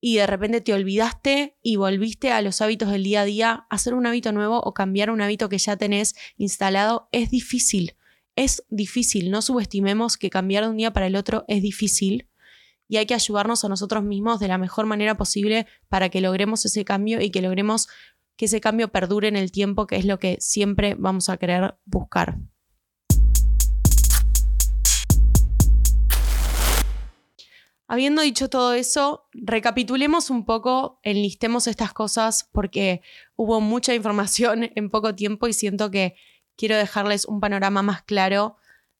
y 0.02 0.18
de 0.18 0.28
repente 0.28 0.62
te 0.62 0.74
olvidaste 0.74 1.58
y 1.62 1.78
volviste 1.78 2.32
a 2.32 2.42
los 2.42 2.62
hábitos 2.62 2.92
del 2.92 3.04
día 3.04 3.22
a 3.22 3.26
día, 3.26 3.66
hacer 3.70 3.94
un 3.94 4.06
hábito 4.06 4.34
nuevo 4.34 4.60
o 4.60 4.74
cambiar 4.74 5.10
un 5.12 5.22
hábito 5.22 5.48
que 5.48 5.58
ya 5.58 5.78
tenés 5.78 6.14
instalado 6.38 7.08
es 7.12 7.32
difícil. 7.32 7.96
Es 8.36 8.66
difícil, 8.68 9.32
no 9.32 9.42
subestimemos 9.42 10.18
que 10.18 10.30
cambiar 10.30 10.66
de 10.66 10.72
un 10.72 10.78
día 10.78 10.92
para 10.92 11.08
el 11.08 11.16
otro 11.16 11.46
es 11.48 11.62
difícil 11.62 12.28
y 12.88 12.98
hay 12.98 13.06
que 13.06 13.14
ayudarnos 13.14 13.66
a 13.66 13.70
nosotros 13.70 14.04
mismos 14.04 14.40
de 14.40 14.48
la 14.48 14.58
mejor 14.58 14.86
manera 14.86 15.18
posible 15.18 15.68
para 15.90 16.10
que 16.10 16.22
logremos 16.22 16.66
ese 16.66 16.86
cambio 16.86 17.22
y 17.22 17.32
que 17.32 17.42
logremos 17.42 17.88
que 18.36 18.46
ese 18.46 18.62
cambio 18.62 18.90
perdure 18.90 19.28
en 19.28 19.36
el 19.36 19.52
tiempo, 19.52 19.88
que 19.88 19.96
es 19.96 20.06
lo 20.06 20.20
que 20.20 20.38
siempre 20.40 20.96
vamos 20.98 21.30
a 21.30 21.38
querer 21.38 21.76
buscar. 21.86 22.38
Habiendo 27.88 28.24
dicho 28.24 28.50
todo 28.50 28.74
eso, 28.74 29.28
recapitulemos 29.34 30.32
un 30.32 30.46
poco, 30.46 31.00
enlistemos 31.04 31.68
estas 31.68 31.94
cosas 31.94 32.50
porque 32.52 33.02
hubo 33.36 33.62
mucha 33.62 33.94
información 33.94 34.72
en 34.76 34.90
poco 34.90 35.14
tiempo 35.14 35.48
y 35.48 35.54
siento 35.54 35.92
que 35.92 36.16
quiero 36.56 36.78
dejarles 36.78 37.26
un 37.26 37.40
panorama 37.40 37.84
más 37.84 38.02
claro 38.02 38.58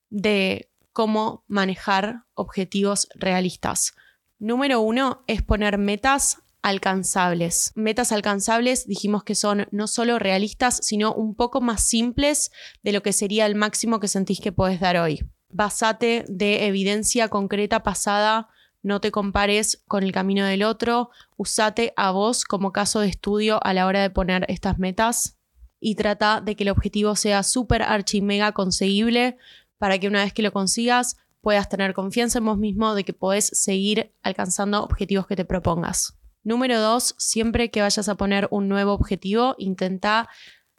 de 0.08 0.70
cómo 0.96 1.44
manejar 1.46 2.24
objetivos 2.32 3.06
realistas. 3.14 3.92
Número 4.38 4.80
uno 4.80 5.24
es 5.26 5.42
poner 5.42 5.76
metas 5.76 6.38
alcanzables. 6.62 7.72
Metas 7.74 8.12
alcanzables 8.12 8.86
dijimos 8.86 9.22
que 9.22 9.34
son 9.34 9.66
no 9.72 9.88
solo 9.88 10.18
realistas, 10.18 10.80
sino 10.82 11.12
un 11.12 11.34
poco 11.34 11.60
más 11.60 11.86
simples 11.86 12.50
de 12.82 12.92
lo 12.92 13.02
que 13.02 13.12
sería 13.12 13.44
el 13.44 13.56
máximo 13.56 14.00
que 14.00 14.08
sentís 14.08 14.40
que 14.40 14.52
podés 14.52 14.80
dar 14.80 14.96
hoy. 14.96 15.20
Basate 15.50 16.24
de 16.28 16.66
evidencia 16.66 17.28
concreta 17.28 17.82
pasada, 17.82 18.48
no 18.82 19.02
te 19.02 19.10
compares 19.10 19.82
con 19.86 20.02
el 20.02 20.12
camino 20.12 20.46
del 20.46 20.62
otro, 20.62 21.10
usate 21.36 21.92
a 21.98 22.10
vos 22.10 22.46
como 22.46 22.72
caso 22.72 23.00
de 23.00 23.08
estudio 23.08 23.60
a 23.62 23.74
la 23.74 23.84
hora 23.84 24.00
de 24.00 24.08
poner 24.08 24.46
estas 24.48 24.78
metas 24.78 25.36
y 25.78 25.94
trata 25.94 26.40
de 26.40 26.56
que 26.56 26.64
el 26.64 26.70
objetivo 26.70 27.16
sea 27.16 27.42
súper 27.42 27.82
archi 27.82 28.22
mega 28.22 28.52
conseguible 28.52 29.36
para 29.78 29.98
que 29.98 30.08
una 30.08 30.24
vez 30.24 30.32
que 30.32 30.42
lo 30.42 30.52
consigas 30.52 31.16
puedas 31.40 31.68
tener 31.68 31.94
confianza 31.94 32.38
en 32.38 32.46
vos 32.46 32.58
mismo 32.58 32.94
de 32.94 33.04
que 33.04 33.12
podés 33.12 33.46
seguir 33.46 34.12
alcanzando 34.22 34.82
objetivos 34.82 35.26
que 35.26 35.36
te 35.36 35.44
propongas. 35.44 36.16
Número 36.42 36.80
dos, 36.80 37.14
siempre 37.18 37.70
que 37.70 37.82
vayas 37.82 38.08
a 38.08 38.14
poner 38.14 38.48
un 38.50 38.68
nuevo 38.68 38.92
objetivo, 38.92 39.54
intenta 39.58 40.28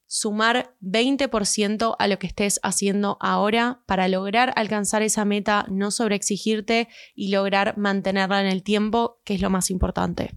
sumar 0.08 0.74
20% 0.82 1.96
a 2.00 2.08
lo 2.08 2.20
que 2.20 2.27
estés 2.27 2.60
haciendo 2.63 3.18
ahora 3.20 3.82
para 3.86 4.08
lograr 4.08 4.54
alcanzar 4.56 5.01
esa 5.01 5.25
meta, 5.25 5.66
no 5.70 5.92
sobreexigirte 5.92 6.88
y 7.16 7.30
lograr 7.30 7.77
mantenerla 7.77 8.42
en 8.42 8.48
el 8.48 8.63
tiempo, 8.63 9.20
que 9.25 9.36
es 9.36 9.42
lo 9.42 9.50
más 9.50 9.70
importante. 9.70 10.32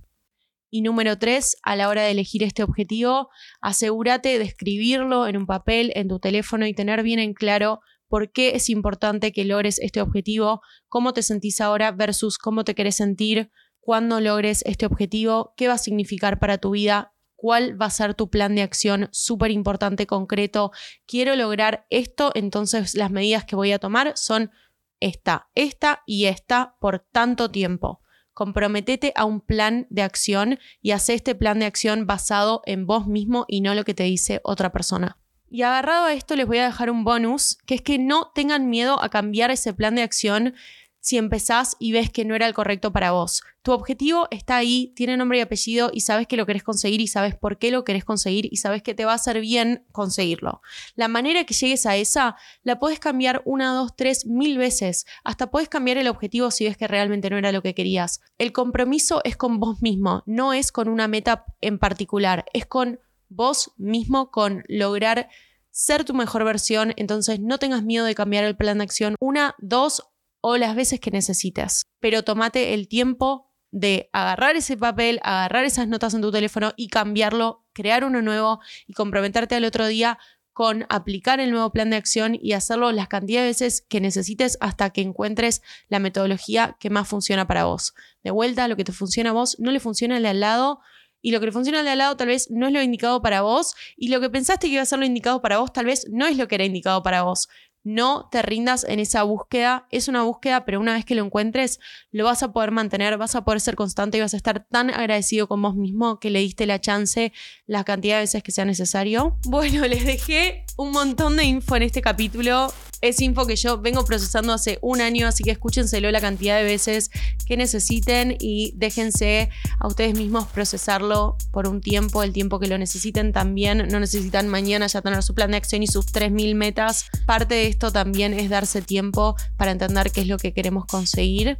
Y 0.68 0.82
número 0.82 1.18
tres, 1.18 1.56
a 1.62 1.74
la 1.74 1.88
hora 1.88 2.02
de 2.02 2.12
elegir 2.12 2.42
este 2.42 2.62
objetivo, 2.62 3.30
asegúrate 3.60 4.38
de 4.38 4.44
escribirlo 4.44 5.26
en 5.26 5.36
un 5.36 5.46
papel, 5.46 5.92
en 5.96 6.08
tu 6.08 6.20
teléfono 6.20 6.66
y 6.66 6.74
tener 6.74 7.02
bien 7.02 7.18
en 7.18 7.34
claro 7.34 7.80
por 8.10 8.32
qué 8.32 8.56
es 8.56 8.68
importante 8.68 9.32
que 9.32 9.44
logres 9.44 9.78
este 9.78 10.02
objetivo, 10.02 10.62
cómo 10.88 11.12
te 11.12 11.22
sentís 11.22 11.60
ahora 11.60 11.92
versus 11.92 12.38
cómo 12.38 12.64
te 12.64 12.74
querés 12.74 12.96
sentir 12.96 13.52
cuando 13.78 14.20
logres 14.20 14.62
este 14.66 14.84
objetivo, 14.84 15.54
qué 15.56 15.68
va 15.68 15.74
a 15.74 15.78
significar 15.78 16.40
para 16.40 16.58
tu 16.58 16.72
vida, 16.72 17.14
cuál 17.36 17.80
va 17.80 17.86
a 17.86 17.90
ser 17.90 18.14
tu 18.14 18.28
plan 18.28 18.56
de 18.56 18.62
acción 18.62 19.08
súper 19.12 19.52
importante, 19.52 20.08
concreto. 20.08 20.72
Quiero 21.06 21.36
lograr 21.36 21.86
esto, 21.88 22.32
entonces 22.34 22.96
las 22.96 23.12
medidas 23.12 23.44
que 23.44 23.54
voy 23.54 23.70
a 23.70 23.78
tomar 23.78 24.12
son 24.16 24.50
esta, 24.98 25.48
esta 25.54 26.02
y 26.04 26.24
esta 26.24 26.74
por 26.80 27.06
tanto 27.12 27.48
tiempo. 27.48 28.00
Comprometete 28.32 29.12
a 29.14 29.24
un 29.24 29.40
plan 29.40 29.86
de 29.88 30.02
acción 30.02 30.58
y 30.82 30.90
haz 30.90 31.10
este 31.10 31.36
plan 31.36 31.60
de 31.60 31.66
acción 31.66 32.08
basado 32.08 32.62
en 32.66 32.86
vos 32.86 33.06
mismo 33.06 33.44
y 33.46 33.60
no 33.60 33.74
lo 33.76 33.84
que 33.84 33.94
te 33.94 34.02
dice 34.02 34.40
otra 34.42 34.72
persona. 34.72 35.19
Y 35.50 35.62
agarrado 35.62 36.06
a 36.06 36.14
esto 36.14 36.36
les 36.36 36.46
voy 36.46 36.58
a 36.58 36.64
dejar 36.64 36.90
un 36.90 37.02
bonus, 37.02 37.58
que 37.66 37.74
es 37.74 37.82
que 37.82 37.98
no 37.98 38.30
tengan 38.34 38.70
miedo 38.70 39.02
a 39.02 39.08
cambiar 39.08 39.50
ese 39.50 39.74
plan 39.74 39.96
de 39.96 40.02
acción 40.02 40.54
si 41.00 41.16
empezás 41.16 41.76
y 41.78 41.92
ves 41.92 42.10
que 42.10 42.24
no 42.24 42.34
era 42.34 42.46
el 42.46 42.54
correcto 42.54 42.92
para 42.92 43.10
vos. 43.10 43.42
Tu 43.62 43.72
objetivo 43.72 44.28
está 44.30 44.56
ahí, 44.56 44.92
tiene 44.94 45.16
nombre 45.16 45.38
y 45.38 45.40
apellido 45.40 45.90
y 45.92 46.00
sabes 46.00 46.26
que 46.26 46.36
lo 46.36 46.46
querés 46.46 46.62
conseguir 46.62 47.00
y 47.00 47.08
sabes 47.08 47.34
por 47.34 47.58
qué 47.58 47.70
lo 47.70 47.84
querés 47.84 48.04
conseguir 48.04 48.48
y 48.50 48.56
sabes 48.56 48.82
que 48.82 48.94
te 48.94 49.04
va 49.04 49.12
a 49.12 49.16
hacer 49.16 49.40
bien 49.40 49.84
conseguirlo. 49.92 50.62
La 50.94 51.08
manera 51.08 51.44
que 51.44 51.54
llegues 51.54 51.84
a 51.86 51.96
esa 51.96 52.36
la 52.62 52.78
puedes 52.78 53.00
cambiar 53.00 53.42
una, 53.44 53.74
dos, 53.74 53.96
tres, 53.96 54.26
mil 54.26 54.56
veces. 54.56 55.04
Hasta 55.24 55.50
puedes 55.50 55.68
cambiar 55.68 55.98
el 55.98 56.08
objetivo 56.08 56.50
si 56.50 56.64
ves 56.64 56.76
que 56.76 56.88
realmente 56.88 57.28
no 57.28 57.38
era 57.38 57.52
lo 57.52 57.62
que 57.62 57.74
querías. 57.74 58.20
El 58.38 58.52
compromiso 58.52 59.20
es 59.24 59.36
con 59.36 59.58
vos 59.58 59.82
mismo, 59.82 60.22
no 60.26 60.52
es 60.52 60.70
con 60.70 60.88
una 60.88 61.08
meta 61.08 61.44
en 61.60 61.78
particular, 61.78 62.44
es 62.52 62.66
con 62.66 63.00
vos 63.30 63.72
mismo, 63.78 64.30
con 64.30 64.64
lograr 64.68 65.30
ser 65.70 66.04
tu 66.04 66.14
mejor 66.14 66.44
versión, 66.44 66.92
entonces 66.96 67.40
no 67.40 67.58
tengas 67.58 67.82
miedo 67.82 68.04
de 68.04 68.14
cambiar 68.14 68.44
el 68.44 68.56
plan 68.56 68.78
de 68.78 68.84
acción 68.84 69.16
una, 69.20 69.54
dos 69.58 70.02
o 70.40 70.56
las 70.56 70.74
veces 70.74 71.00
que 71.00 71.10
necesites. 71.10 71.84
Pero 72.00 72.22
tomate 72.22 72.74
el 72.74 72.88
tiempo 72.88 73.50
de 73.70 74.10
agarrar 74.12 74.56
ese 74.56 74.76
papel, 74.76 75.20
agarrar 75.22 75.64
esas 75.64 75.86
notas 75.86 76.14
en 76.14 76.22
tu 76.22 76.32
teléfono 76.32 76.72
y 76.76 76.88
cambiarlo, 76.88 77.64
crear 77.72 78.04
uno 78.04 78.20
nuevo 78.20 78.60
y 78.86 78.94
comprometerte 78.94 79.54
al 79.54 79.64
otro 79.64 79.86
día 79.86 80.18
con 80.52 80.84
aplicar 80.88 81.40
el 81.40 81.52
nuevo 81.52 81.70
plan 81.70 81.90
de 81.90 81.96
acción 81.96 82.36
y 82.38 82.52
hacerlo 82.52 82.90
las 82.90 83.08
cantidades 83.08 83.58
de 83.58 83.64
veces 83.66 83.86
que 83.88 84.00
necesites 84.00 84.58
hasta 84.60 84.90
que 84.90 85.00
encuentres 85.00 85.62
la 85.88 86.00
metodología 86.00 86.76
que 86.80 86.90
más 86.90 87.06
funciona 87.06 87.46
para 87.46 87.64
vos. 87.64 87.94
De 88.24 88.32
vuelta, 88.32 88.66
lo 88.66 88.76
que 88.76 88.84
te 88.84 88.92
funciona 88.92 89.30
a 89.30 89.34
vos 89.34 89.56
no 89.60 89.70
le 89.70 89.80
funciona 89.80 90.16
al 90.16 90.26
al 90.26 90.40
lado 90.40 90.80
y 91.22 91.30
lo 91.30 91.40
que 91.40 91.46
le 91.46 91.52
funciona 91.52 91.80
al 91.80 91.84
de 91.84 91.90
al 91.90 91.98
lado 91.98 92.16
tal 92.16 92.28
vez 92.28 92.50
no 92.50 92.66
es 92.66 92.72
lo 92.72 92.82
indicado 92.82 93.22
para 93.22 93.42
vos 93.42 93.74
y 93.96 94.08
lo 94.08 94.20
que 94.20 94.30
pensaste 94.30 94.66
que 94.66 94.74
iba 94.74 94.82
a 94.82 94.86
ser 94.86 94.98
lo 94.98 95.04
indicado 95.04 95.40
para 95.40 95.58
vos 95.58 95.72
tal 95.72 95.86
vez 95.86 96.06
no 96.10 96.26
es 96.26 96.36
lo 96.36 96.48
que 96.48 96.54
era 96.56 96.64
indicado 96.64 97.02
para 97.02 97.22
vos. 97.22 97.48
No 97.82 98.28
te 98.30 98.42
rindas 98.42 98.84
en 98.84 99.00
esa 99.00 99.22
búsqueda. 99.22 99.86
Es 99.90 100.08
una 100.08 100.22
búsqueda, 100.22 100.64
pero 100.64 100.80
una 100.80 100.94
vez 100.94 101.04
que 101.04 101.14
lo 101.14 101.24
encuentres, 101.24 101.80
lo 102.12 102.24
vas 102.24 102.42
a 102.42 102.52
poder 102.52 102.72
mantener, 102.72 103.16
vas 103.16 103.34
a 103.34 103.44
poder 103.44 103.60
ser 103.60 103.74
constante 103.74 104.18
y 104.18 104.20
vas 104.20 104.34
a 104.34 104.36
estar 104.36 104.66
tan 104.70 104.90
agradecido 104.90 105.48
con 105.48 105.62
vos 105.62 105.74
mismo 105.74 106.20
que 106.20 106.30
le 106.30 106.40
diste 106.40 106.66
la 106.66 106.80
chance 106.80 107.32
la 107.66 107.84
cantidad 107.84 108.16
de 108.16 108.22
veces 108.22 108.42
que 108.42 108.52
sea 108.52 108.64
necesario. 108.64 109.38
Bueno, 109.46 109.86
les 109.88 110.04
dejé 110.04 110.64
un 110.76 110.92
montón 110.92 111.36
de 111.36 111.44
info 111.44 111.76
en 111.76 111.84
este 111.84 112.02
capítulo. 112.02 112.72
Es 113.00 113.22
info 113.22 113.46
que 113.46 113.56
yo 113.56 113.80
vengo 113.80 114.04
procesando 114.04 114.52
hace 114.52 114.78
un 114.82 115.00
año, 115.00 115.26
así 115.26 115.42
que 115.42 115.50
escúchenselo 115.50 116.10
la 116.10 116.20
cantidad 116.20 116.58
de 116.58 116.64
veces 116.64 117.10
que 117.46 117.56
necesiten 117.56 118.36
y 118.38 118.74
déjense 118.76 119.48
a 119.78 119.86
ustedes 119.86 120.14
mismos 120.14 120.46
procesarlo 120.48 121.38
por 121.50 121.66
un 121.66 121.80
tiempo, 121.80 122.22
el 122.22 122.34
tiempo 122.34 122.60
que 122.60 122.66
lo 122.66 122.76
necesiten 122.76 123.32
también. 123.32 123.88
No 123.88 124.00
necesitan 124.00 124.48
mañana 124.48 124.86
ya 124.86 125.00
tener 125.00 125.22
su 125.22 125.34
plan 125.34 125.50
de 125.52 125.56
acción 125.56 125.82
y 125.82 125.86
sus 125.86 126.06
3.000 126.12 126.54
metas. 126.54 127.06
Parte 127.24 127.54
de 127.54 127.69
esto 127.70 127.90
también 127.90 128.34
es 128.34 128.50
darse 128.50 128.82
tiempo 128.82 129.36
para 129.56 129.70
entender 129.70 130.12
qué 130.12 130.20
es 130.22 130.26
lo 130.26 130.38
que 130.38 130.52
queremos 130.52 130.86
conseguir. 130.86 131.58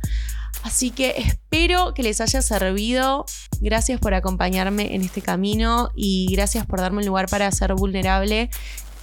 Así 0.62 0.90
que 0.90 1.14
espero 1.16 1.94
que 1.94 2.03
les 2.03 2.20
haya 2.20 2.42
servido. 2.42 3.25
Gracias 3.61 4.01
por 4.01 4.14
acompañarme 4.14 4.94
en 4.94 5.03
este 5.03 5.23
camino 5.23 5.90
y 5.94 6.29
gracias 6.33 6.66
por 6.66 6.81
darme 6.81 7.01
el 7.01 7.09
lugar 7.09 7.29
para 7.29 7.51
ser 7.53 7.75
vulnerable 7.75 8.51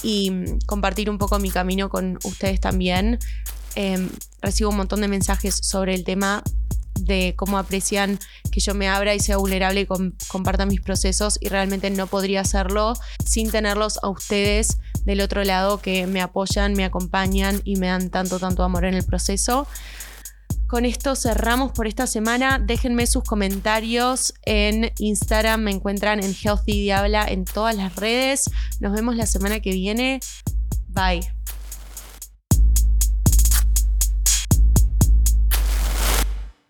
y 0.04 0.32
mm, 0.32 0.60
compartir 0.66 1.10
un 1.10 1.18
poco 1.18 1.40
mi 1.40 1.50
camino 1.50 1.90
con 1.90 2.20
ustedes 2.24 2.60
también. 2.60 3.20
Em, 3.76 4.10
recibo 4.42 4.70
un 4.70 4.78
montón 4.78 5.02
de 5.02 5.08
mensajes 5.08 5.56
sobre 5.56 5.94
el 5.94 6.04
tema 6.04 6.44
de 7.00 7.36
cómo 7.36 7.58
aprecian 7.58 8.20
que 8.52 8.60
yo 8.60 8.74
me 8.74 8.88
abra 8.88 9.14
y 9.14 9.20
sea 9.20 9.38
vulnerable 9.38 9.82
y 9.82 9.88
comparta 10.28 10.66
mis 10.66 10.82
procesos 10.82 11.38
y 11.40 11.50
realmente 11.50 11.90
no 11.92 12.08
podría 12.08 12.42
hacerlo 12.42 12.94
sin 13.24 13.52
tenerlos 13.52 14.00
a 14.02 14.10
ustedes 14.10 14.80
del 15.08 15.22
otro 15.22 15.46
lado 15.46 15.80
que 15.80 16.06
me 16.06 16.22
apoyan, 16.22 16.74
me 16.74 16.84
acompañan 16.84 17.62
y 17.64 17.78
me 17.78 17.88
dan 17.88 18.10
tanto, 18.10 18.40
tanto 18.40 18.62
amor 18.64 18.84
en 18.84 18.94
el 18.94 19.06
proceso. 19.06 19.66
Con 20.68 20.84
esto 20.84 21.16
cerramos 21.16 21.72
por 21.72 21.88
esta 21.88 22.08
semana. 22.08 22.60
Déjenme 22.60 23.08
sus 23.08 23.24
comentarios 23.24 24.34
en 24.44 24.92
Instagram. 25.00 25.62
Me 25.62 25.72
encuentran 25.72 26.22
en 26.22 26.36
Healthy 26.36 26.82
Diabla 26.82 27.26
en 27.26 27.46
todas 27.46 27.74
las 27.74 27.96
redes. 27.96 28.52
Nos 28.82 28.92
vemos 28.92 29.16
la 29.16 29.26
semana 29.26 29.62
que 29.62 29.72
viene. 29.72 30.20
Bye. 30.90 31.37